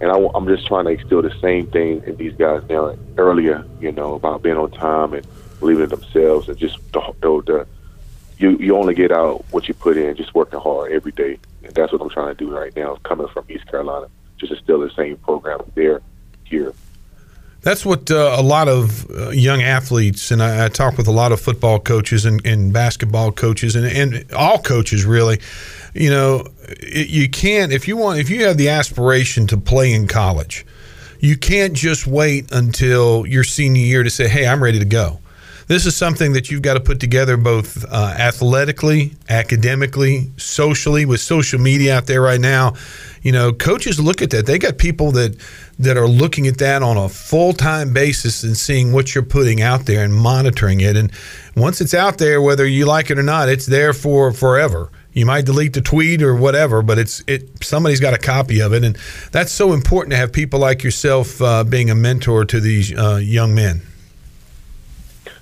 And 0.01 0.11
I, 0.11 0.17
I'm 0.33 0.47
just 0.47 0.65
trying 0.65 0.85
to 0.85 0.91
instill 0.91 1.21
the 1.21 1.33
same 1.39 1.67
thing 1.67 2.01
in 2.07 2.15
these 2.17 2.33
guys 2.33 2.63
now. 2.67 2.97
Earlier, 3.19 3.63
you 3.79 3.91
know, 3.91 4.15
about 4.15 4.41
being 4.41 4.57
on 4.57 4.71
time 4.71 5.13
and 5.13 5.23
believing 5.59 5.83
in 5.83 5.89
themselves 5.89 6.49
and 6.49 6.57
just 6.57 6.77
the, 6.93 7.01
the, 7.21 7.43
the 7.45 7.67
you 8.39 8.57
you 8.57 8.75
only 8.75 8.95
get 8.95 9.11
out 9.11 9.45
what 9.51 9.67
you 9.67 9.75
put 9.75 9.97
in, 9.97 10.15
just 10.15 10.33
working 10.33 10.59
hard 10.59 10.91
every 10.91 11.11
day. 11.11 11.37
And 11.63 11.75
that's 11.75 11.91
what 11.91 12.01
I'm 12.01 12.09
trying 12.09 12.35
to 12.35 12.43
do 12.43 12.49
right 12.49 12.75
now, 12.75 12.95
coming 13.03 13.27
from 13.27 13.45
East 13.49 13.67
Carolina, 13.67 14.07
just 14.37 14.51
instill 14.51 14.79
the 14.79 14.89
same 14.95 15.17
program 15.17 15.61
there, 15.75 16.01
here. 16.43 16.73
That's 17.63 17.85
what 17.85 18.09
uh, 18.09 18.35
a 18.37 18.41
lot 18.41 18.67
of 18.67 19.09
uh, 19.11 19.29
young 19.29 19.61
athletes, 19.61 20.31
and 20.31 20.41
I, 20.41 20.65
I, 20.65 20.69
talk 20.69 20.97
with 20.97 21.07
a 21.07 21.11
lot 21.11 21.31
of 21.31 21.39
football 21.39 21.79
coaches 21.79 22.25
and, 22.25 22.43
and 22.43 22.73
basketball 22.73 23.31
coaches, 23.31 23.75
and, 23.75 23.85
and, 23.85 24.31
all 24.33 24.57
coaches 24.57 25.05
really. 25.05 25.39
You 25.93 26.09
know, 26.09 26.47
it, 26.67 27.09
you 27.09 27.29
can't 27.29 27.71
if 27.71 27.87
you 27.87 27.97
want 27.97 28.19
if 28.19 28.31
you 28.31 28.45
have 28.45 28.57
the 28.57 28.69
aspiration 28.69 29.45
to 29.47 29.57
play 29.57 29.93
in 29.93 30.07
college, 30.07 30.65
you 31.19 31.37
can't 31.37 31.73
just 31.73 32.07
wait 32.07 32.51
until 32.51 33.27
your 33.27 33.43
senior 33.43 33.83
year 33.83 34.01
to 34.01 34.09
say, 34.09 34.27
"Hey, 34.27 34.47
I'm 34.47 34.63
ready 34.63 34.79
to 34.79 34.85
go." 34.85 35.20
This 35.71 35.85
is 35.85 35.95
something 35.95 36.33
that 36.33 36.51
you've 36.51 36.61
got 36.61 36.73
to 36.73 36.81
put 36.81 36.99
together 36.99 37.37
both 37.37 37.85
uh, 37.85 38.13
athletically, 38.19 39.13
academically, 39.29 40.29
socially. 40.35 41.05
With 41.05 41.21
social 41.21 41.61
media 41.61 41.95
out 41.95 42.07
there 42.07 42.21
right 42.21 42.41
now, 42.41 42.73
you 43.21 43.31
know, 43.31 43.53
coaches 43.53 43.97
look 43.97 44.21
at 44.21 44.31
that. 44.31 44.45
They 44.45 44.59
got 44.59 44.77
people 44.77 45.13
that 45.13 45.37
that 45.79 45.95
are 45.95 46.09
looking 46.09 46.45
at 46.47 46.57
that 46.57 46.83
on 46.83 46.97
a 46.97 47.07
full 47.07 47.53
time 47.53 47.93
basis 47.93 48.43
and 48.43 48.57
seeing 48.57 48.91
what 48.91 49.15
you're 49.15 49.23
putting 49.23 49.61
out 49.61 49.85
there 49.85 50.03
and 50.03 50.13
monitoring 50.13 50.81
it. 50.81 50.97
And 50.97 51.09
once 51.55 51.79
it's 51.79 51.93
out 51.93 52.17
there, 52.17 52.41
whether 52.41 52.67
you 52.67 52.85
like 52.85 53.09
it 53.09 53.17
or 53.17 53.23
not, 53.23 53.47
it's 53.47 53.65
there 53.65 53.93
for 53.93 54.33
forever. 54.33 54.91
You 55.13 55.25
might 55.25 55.45
delete 55.45 55.71
the 55.71 55.81
tweet 55.81 56.21
or 56.21 56.35
whatever, 56.35 56.81
but 56.81 56.99
it's 56.99 57.23
it. 57.27 57.63
Somebody's 57.63 58.01
got 58.01 58.13
a 58.13 58.17
copy 58.17 58.61
of 58.61 58.73
it, 58.73 58.83
and 58.83 58.97
that's 59.31 59.53
so 59.53 59.71
important 59.71 60.11
to 60.11 60.17
have 60.17 60.33
people 60.33 60.59
like 60.59 60.83
yourself 60.83 61.41
uh, 61.41 61.63
being 61.63 61.89
a 61.89 61.95
mentor 61.95 62.43
to 62.43 62.59
these 62.59 62.93
uh, 62.93 63.15
young 63.15 63.55
men. 63.55 63.83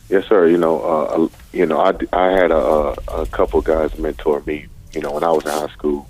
Yes, 0.10 0.26
sir. 0.28 0.48
You 0.48 0.58
know, 0.58 0.82
uh, 0.82 1.28
you 1.54 1.66
know, 1.66 1.80
I, 1.80 1.94
I 2.14 2.32
had 2.32 2.52
a, 2.52 2.96
a 3.12 3.26
couple 3.28 3.62
guys 3.62 3.98
mentor 3.98 4.42
me. 4.46 4.68
You 4.92 5.02
know, 5.02 5.12
when 5.12 5.24
I 5.24 5.32
was 5.32 5.46
in 5.46 5.52
high 5.52 5.68
school, 5.68 6.08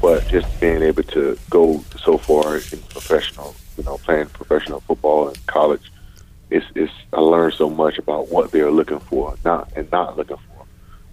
but 0.00 0.26
just 0.28 0.60
being 0.60 0.82
able 0.82 1.02
to 1.04 1.36
go 1.50 1.84
so 1.98 2.18
far 2.18 2.56
in 2.56 2.78
professional, 2.88 3.54
you 3.76 3.82
know, 3.82 3.98
playing 3.98 4.26
professional 4.26 4.80
football 4.80 5.28
in 5.28 5.34
college, 5.46 5.90
it's, 6.50 6.66
it's 6.76 6.92
I 7.12 7.20
learned 7.20 7.54
so 7.54 7.68
much 7.68 7.98
about 7.98 8.28
what 8.28 8.52
they're 8.52 8.70
looking 8.70 9.00
for, 9.00 9.36
not 9.44 9.72
and 9.74 9.90
not 9.90 10.16
looking 10.16 10.36
for, 10.36 10.66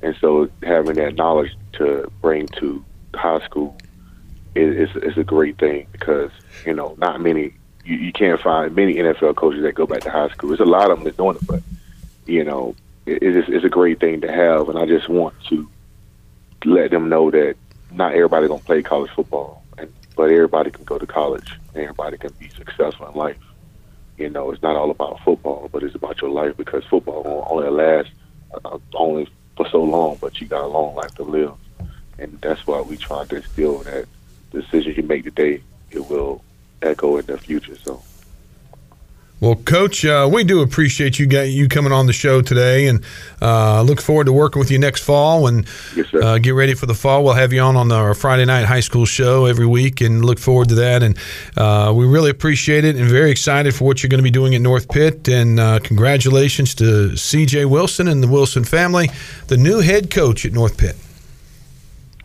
and 0.04 0.16
so 0.22 0.50
having 0.62 0.96
that 0.96 1.16
knowledge 1.16 1.56
to 1.74 2.12
bring 2.22 2.48
to 2.60 2.84
high 3.16 3.44
school 3.46 3.76
is 4.56 4.90
is, 4.96 5.18
a 5.18 5.24
great 5.24 5.58
thing 5.58 5.88
because 5.92 6.32
you 6.66 6.74
know 6.74 6.96
not 6.98 7.22
many 7.22 7.54
you, 7.86 7.98
you 7.98 8.12
can't 8.12 8.40
find 8.42 8.76
many 8.76 8.96
NFL 8.96 9.36
coaches 9.36 9.62
that 9.64 9.74
go 9.74 9.86
back 9.86 10.02
to 10.02 10.10
high 10.10 10.30
school. 10.30 10.50
There's 10.50 10.60
a 10.60 10.66
lot 10.66 10.92
of 10.92 10.98
them 10.98 11.06
that 11.06 11.18
doing 11.18 11.38
it, 11.38 11.48
but 11.48 11.62
you 12.30 12.44
know, 12.44 12.76
it, 13.06 13.24
it's, 13.24 13.50
it's 13.50 13.66
a 13.66 13.70
great 13.70 14.00
thing 14.00 14.22
to 14.22 14.32
have, 14.32 14.70
and 14.70 14.78
I 14.78 14.86
just 14.86 15.10
want 15.10 15.36
to 15.50 15.68
let 16.66 16.92
them 16.92 17.10
know 17.10 17.32
that 17.32 17.56
not 17.92 18.14
everybody 18.14 18.48
gonna 18.48 18.62
play 18.62 18.84
college 18.84 19.12
football, 19.12 19.64
and 19.78 19.92
but 20.16 20.30
everybody 20.30 20.72
can 20.72 20.84
go 20.84 20.98
to 20.98 21.08
college, 21.08 21.58
and 21.74 21.84
everybody 21.84 22.18
can 22.18 22.34
be 22.40 22.50
successful 22.50 23.08
in 23.08 23.16
life. 23.16 23.38
You 24.18 24.30
know, 24.30 24.52
it's 24.52 24.62
not 24.62 24.76
all 24.76 24.92
about 24.92 25.22
football, 25.22 25.70
but 25.72 25.82
it's 25.84 25.96
about 25.96 26.22
your 26.22 26.30
life 26.30 26.56
because 26.58 26.84
football 26.86 27.48
only 27.50 27.70
lasts 27.70 28.12
uh, 28.66 28.78
only 28.94 29.28
for 29.56 29.68
so 29.70 29.84
long, 29.84 30.18
but 30.22 30.40
you 30.40 30.48
got 30.48 30.64
a 30.64 30.68
long 30.68 30.96
life 30.96 31.16
to 31.16 31.24
live, 31.24 31.54
and 32.18 32.40
that's 32.42 32.68
why 32.68 32.82
we 32.82 32.98
try 32.98 33.26
to 33.26 33.38
instill 33.38 33.80
that 33.80 34.06
decision 34.52 34.94
you 34.96 35.04
make 35.04 35.24
today, 35.24 35.62
it 35.92 36.10
will 36.10 36.44
echo 36.82 37.18
in 37.18 37.26
the 37.26 37.38
future. 37.38 37.76
So 37.76 38.02
well, 39.42 39.56
Coach, 39.56 40.04
uh, 40.04 40.30
we 40.32 40.44
do 40.44 40.62
appreciate 40.62 41.18
you 41.18 41.26
got 41.26 41.44
you 41.44 41.70
coming 41.70 41.94
on 41.94 42.08
the 42.08 42.14
show 42.14 42.42
today, 42.42 42.88
and 42.88 43.04
uh, 43.42 43.82
look 43.84 44.02
forward 44.02 44.26
to 44.26 44.34
working 44.34 44.60
with 44.60 44.70
you 44.70 44.78
next 44.78 45.02
fall. 45.02 45.48
And 45.48 45.66
yes, 45.96 46.14
uh, 46.14 46.40
get 46.40 46.56
ready 46.56 46.74
for 46.74 46.88
the 46.88 46.94
fall. 46.94 47.24
We'll 47.24 47.36
have 47.36 47.54
you 47.54 47.62
on 47.62 47.78
on 47.78 47.88
the, 47.88 47.96
our 47.96 48.14
Friday 48.14 48.44
night 48.44 48.66
high 48.66 48.82
school 48.82 49.06
show 49.06 49.46
every 49.46 49.66
week, 49.66 50.02
and 50.02 50.26
look 50.26 50.40
forward 50.40 50.68
to 50.70 50.76
that. 50.76 51.04
And 51.04 51.18
uh, 51.56 51.94
we 51.96 52.06
really 52.06 52.30
appreciate 52.30 52.84
it, 52.84 52.98
and 52.98 53.10
very 53.10 53.32
excited 53.32 53.74
for 53.74 53.86
what 53.86 54.04
you're 54.04 54.10
going 54.10 54.20
to 54.20 54.24
be 54.24 54.32
doing 54.32 54.56
at 54.56 54.62
North 54.62 54.90
Pitt. 54.90 55.30
And 55.30 55.58
uh, 55.58 55.80
congratulations 55.80 56.76
to 56.76 57.16
C.J. 57.16 57.64
Wilson 57.66 58.10
and 58.10 58.22
the 58.22 58.28
Wilson 58.28 58.66
family, 58.66 59.10
the 59.48 59.58
new 59.58 59.80
head 59.80 60.12
coach 60.12 60.46
at 60.46 60.52
North 60.52 60.78
Pitt. 60.78 60.98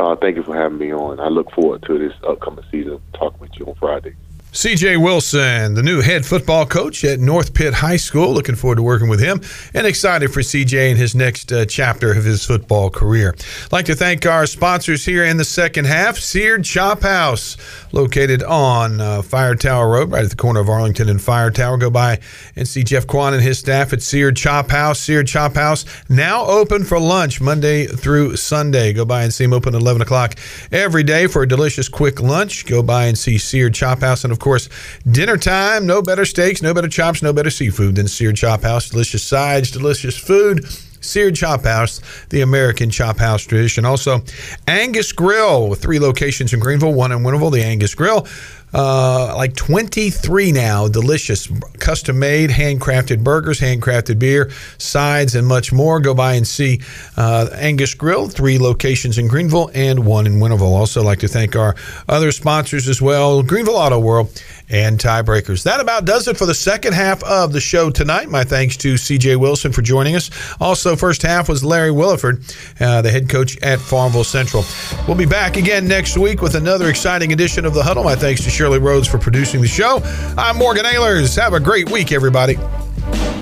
Uh, 0.01 0.17
thank 0.17 0.35
you 0.35 0.43
for 0.43 0.57
having 0.57 0.79
me 0.79 0.93
on. 0.93 1.21
I 1.21 1.29
look 1.29 1.53
forward 1.53 1.85
to 1.85 1.97
this 1.97 2.13
upcoming 2.27 2.65
season. 2.73 3.01
Talk 3.13 3.41
with 3.41 3.51
you 3.57 3.67
on 3.67 3.75
Friday. 3.77 4.17
CJ 4.55 5.03
Wilson, 5.03 5.75
the 5.75 5.83
new 5.83 6.01
head 6.01 6.25
football 6.25 6.65
coach 6.65 7.05
at 7.05 7.19
North 7.19 7.55
Pitt 7.55 7.75
High 7.75 7.97
School. 7.97 8.33
Looking 8.33 8.55
forward 8.55 8.77
to 8.77 8.85
working 8.85 9.09
with 9.09 9.19
him 9.19 9.41
and 9.75 9.85
excited 9.85 10.33
for 10.33 10.43
CJ 10.43 10.91
and 10.91 10.97
his 10.97 11.13
next 11.13 11.51
uh, 11.51 11.65
chapter 11.67 12.13
of 12.13 12.25
his 12.25 12.47
football 12.47 12.89
career. 12.89 13.35
I'd 13.65 13.73
like 13.73 13.87
to 13.87 13.97
thank 13.97 14.25
our 14.27 14.47
sponsors 14.47 15.05
here 15.05 15.25
in 15.25 15.39
the 15.39 15.45
second 15.45 15.87
half 15.87 16.19
Seared 16.19 16.65
Chop 16.65 17.03
House, 17.03 17.57
located 17.91 18.45
on 18.45 19.01
uh, 19.01 19.23
Fire 19.23 19.57
Tower 19.57 19.91
Road, 19.91 20.13
right 20.13 20.23
at 20.23 20.31
the 20.31 20.37
corner 20.37 20.61
of 20.61 20.69
Arlington 20.69 21.09
and 21.09 21.21
Fire 21.21 21.51
Tower. 21.51 21.77
Go 21.77 21.91
by 21.91 22.21
and 22.55 22.69
see 22.69 22.85
Jeff 22.85 23.09
Quan 23.09 23.35
and 23.35 23.43
his 23.43 23.59
staff 23.59 23.93
at 23.93 24.03
Seared 24.03 24.37
Chop 24.37 24.71
House. 24.71 25.01
Seared 25.01 25.27
Chop 25.27 25.55
House 25.55 25.85
now 26.09 26.47
open 26.47 26.85
for 26.85 27.01
lunch 27.01 27.41
Monday 27.41 27.89
through 27.89 28.37
Sunday. 28.37 28.93
Go 28.93 29.05
by 29.05 29.25
and 29.25 29.35
see 29.35 29.43
them 29.43 29.53
open 29.53 29.75
at 29.75 29.81
11 29.81 30.01
o'clock 30.01 30.37
every 30.71 31.03
day 31.03 31.27
for 31.27 31.43
a 31.43 31.49
delicious 31.49 31.89
quick 31.89 32.21
lunch. 32.21 32.67
Go 32.67 32.85
by 32.85 33.07
and 33.07 33.19
see 33.19 33.37
Seared 33.37 33.75
Chop 33.75 33.99
House. 33.99 34.23
And 34.23 34.33
of 34.33 34.44
course, 34.45 34.69
dinner 35.11 35.37
time. 35.37 35.87
No 35.87 36.03
better 36.03 36.25
steaks, 36.25 36.63
no 36.63 36.73
better 36.73 36.89
chops, 36.89 37.23
no 37.23 37.33
better 37.33 37.51
seafood 37.51 37.97
than 37.97 38.07
Seared 38.07 38.37
Chop 38.37 38.63
House. 38.63 38.91
Delicious 38.91 39.23
sides, 39.23 39.71
delicious 39.71 40.17
food. 40.17 40.65
Seared 41.01 41.35
Chop 41.35 41.65
House, 41.65 42.01
the 42.31 42.41
American 42.41 42.91
Chop 42.91 43.19
House 43.19 43.43
tradition. 43.43 43.85
Also, 43.85 44.23
Angus 44.67 45.13
Grill 45.13 45.69
with 45.69 45.83
three 45.83 45.99
locations 45.99 46.53
in 46.53 46.61
Greenville, 46.61 46.95
one 46.95 47.13
in 47.13 47.19
Winterville, 47.19 47.53
the 47.53 47.63
Angus 47.63 47.95
Grill. 47.95 48.27
Uh, 48.75 49.33
like 49.37 49.55
23 49.55 50.53
now. 50.53 50.89
Delicious, 50.89 51.49
custom 51.79 52.19
made, 52.19 52.51
handcrafted 52.51 53.23
burgers, 53.23 53.61
handcrafted 53.61 54.19
beer, 54.19 54.51
sides, 54.79 55.35
and 55.35 55.47
much 55.47 55.73
more. 55.73 56.01
Go 56.01 56.13
by 56.13 56.35
and 56.35 56.47
see 56.47 56.81
uh, 57.17 57.49
Angus 57.55 57.95
Grill, 57.95 58.29
three 58.29 58.59
locations 58.59 59.17
in 59.17 59.29
Greenville 59.29 59.71
and 59.75 60.05
one 60.05 60.27
in 60.27 60.35
Winterville. 60.35 60.63
Also, 60.63 61.03
like 61.03 61.21
to 61.21 61.29
thank 61.29 61.55
our 61.55 61.77
other 62.09 62.33
sponsors 62.33 62.89
as 62.89 63.01
well 63.01 63.43
Greenville 63.43 63.77
Auto 63.77 63.99
World 63.99 64.43
and 64.69 64.99
Tiebreakers. 64.99 65.63
That 65.63 65.81
about 65.81 66.05
does 66.05 66.27
it 66.27 66.37
for 66.37 66.47
the 66.47 66.55
second 66.55 66.95
half 66.95 67.23
of 67.25 67.53
the 67.53 67.61
show 67.61 67.91
tonight. 67.91 68.29
My 68.29 68.45
thanks 68.45 68.77
to 68.79 68.95
CJ 68.95 69.37
Wilson 69.37 69.73
for 69.73 69.83
joining 69.83 70.17
us. 70.17 70.31
Also, 70.61 70.97
first 70.97 71.23
half 71.23 71.49
was 71.49 71.63
Larry 71.63 71.91
Williford, 71.91 72.43
uh, 72.81 73.03
the 73.03 73.11
head 73.11 73.29
coach 73.29 73.61
at 73.63 73.79
Farmville 73.79 74.25
Central. 74.25 74.65
We'll 75.07 75.17
be 75.17 75.27
back 75.27 75.57
again 75.57 75.87
next 75.87 76.17
week 76.17 76.41
with 76.43 76.55
another 76.55 76.89
exciting 76.89 77.33
edition 77.33 77.65
of 77.65 77.75
The 77.75 77.83
Huddle. 77.83 78.05
My 78.05 78.17
thanks 78.17 78.43
to 78.45 78.51
Rhodes 78.73 79.07
for 79.07 79.19
producing 79.19 79.61
the 79.61 79.69
show. 79.69 80.01
I'm 80.39 80.57
Morgan 80.57 80.85
Ahlers. 80.85 81.41
Have 81.41 81.53
a 81.53 81.61
great 81.61 81.91
week, 81.91 82.13
everybody. 82.13 82.59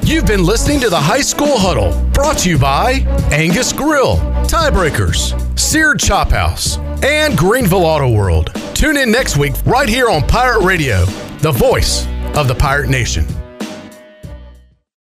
You've 0.05 0.27
been 0.27 0.45
listening 0.45 0.81
to 0.81 0.91
the 0.91 1.01
High 1.01 1.21
School 1.21 1.57
Huddle, 1.57 1.93
brought 2.11 2.39
to 2.39 2.51
you 2.51 2.59
by 2.59 3.07
Angus 3.31 3.73
Grill, 3.73 4.17
Tiebreakers, 4.47 5.59
Seared 5.59 6.01
Chop 6.01 6.31
House, 6.31 6.79
and 7.03 7.39
Greenville 7.39 7.87
Auto 7.87 8.11
World. 8.11 8.53
Tune 8.75 8.97
in 8.97 9.11
next 9.13 9.37
week 9.37 9.55
right 9.65 9.89
here 9.89 10.11
on 10.11 10.27
Pirate 10.27 10.65
Radio, 10.65 11.05
the 11.39 11.53
voice 11.53 12.07
of 12.35 12.49
the 12.49 12.55
Pirate 12.55 12.91
Nation. 12.91 13.25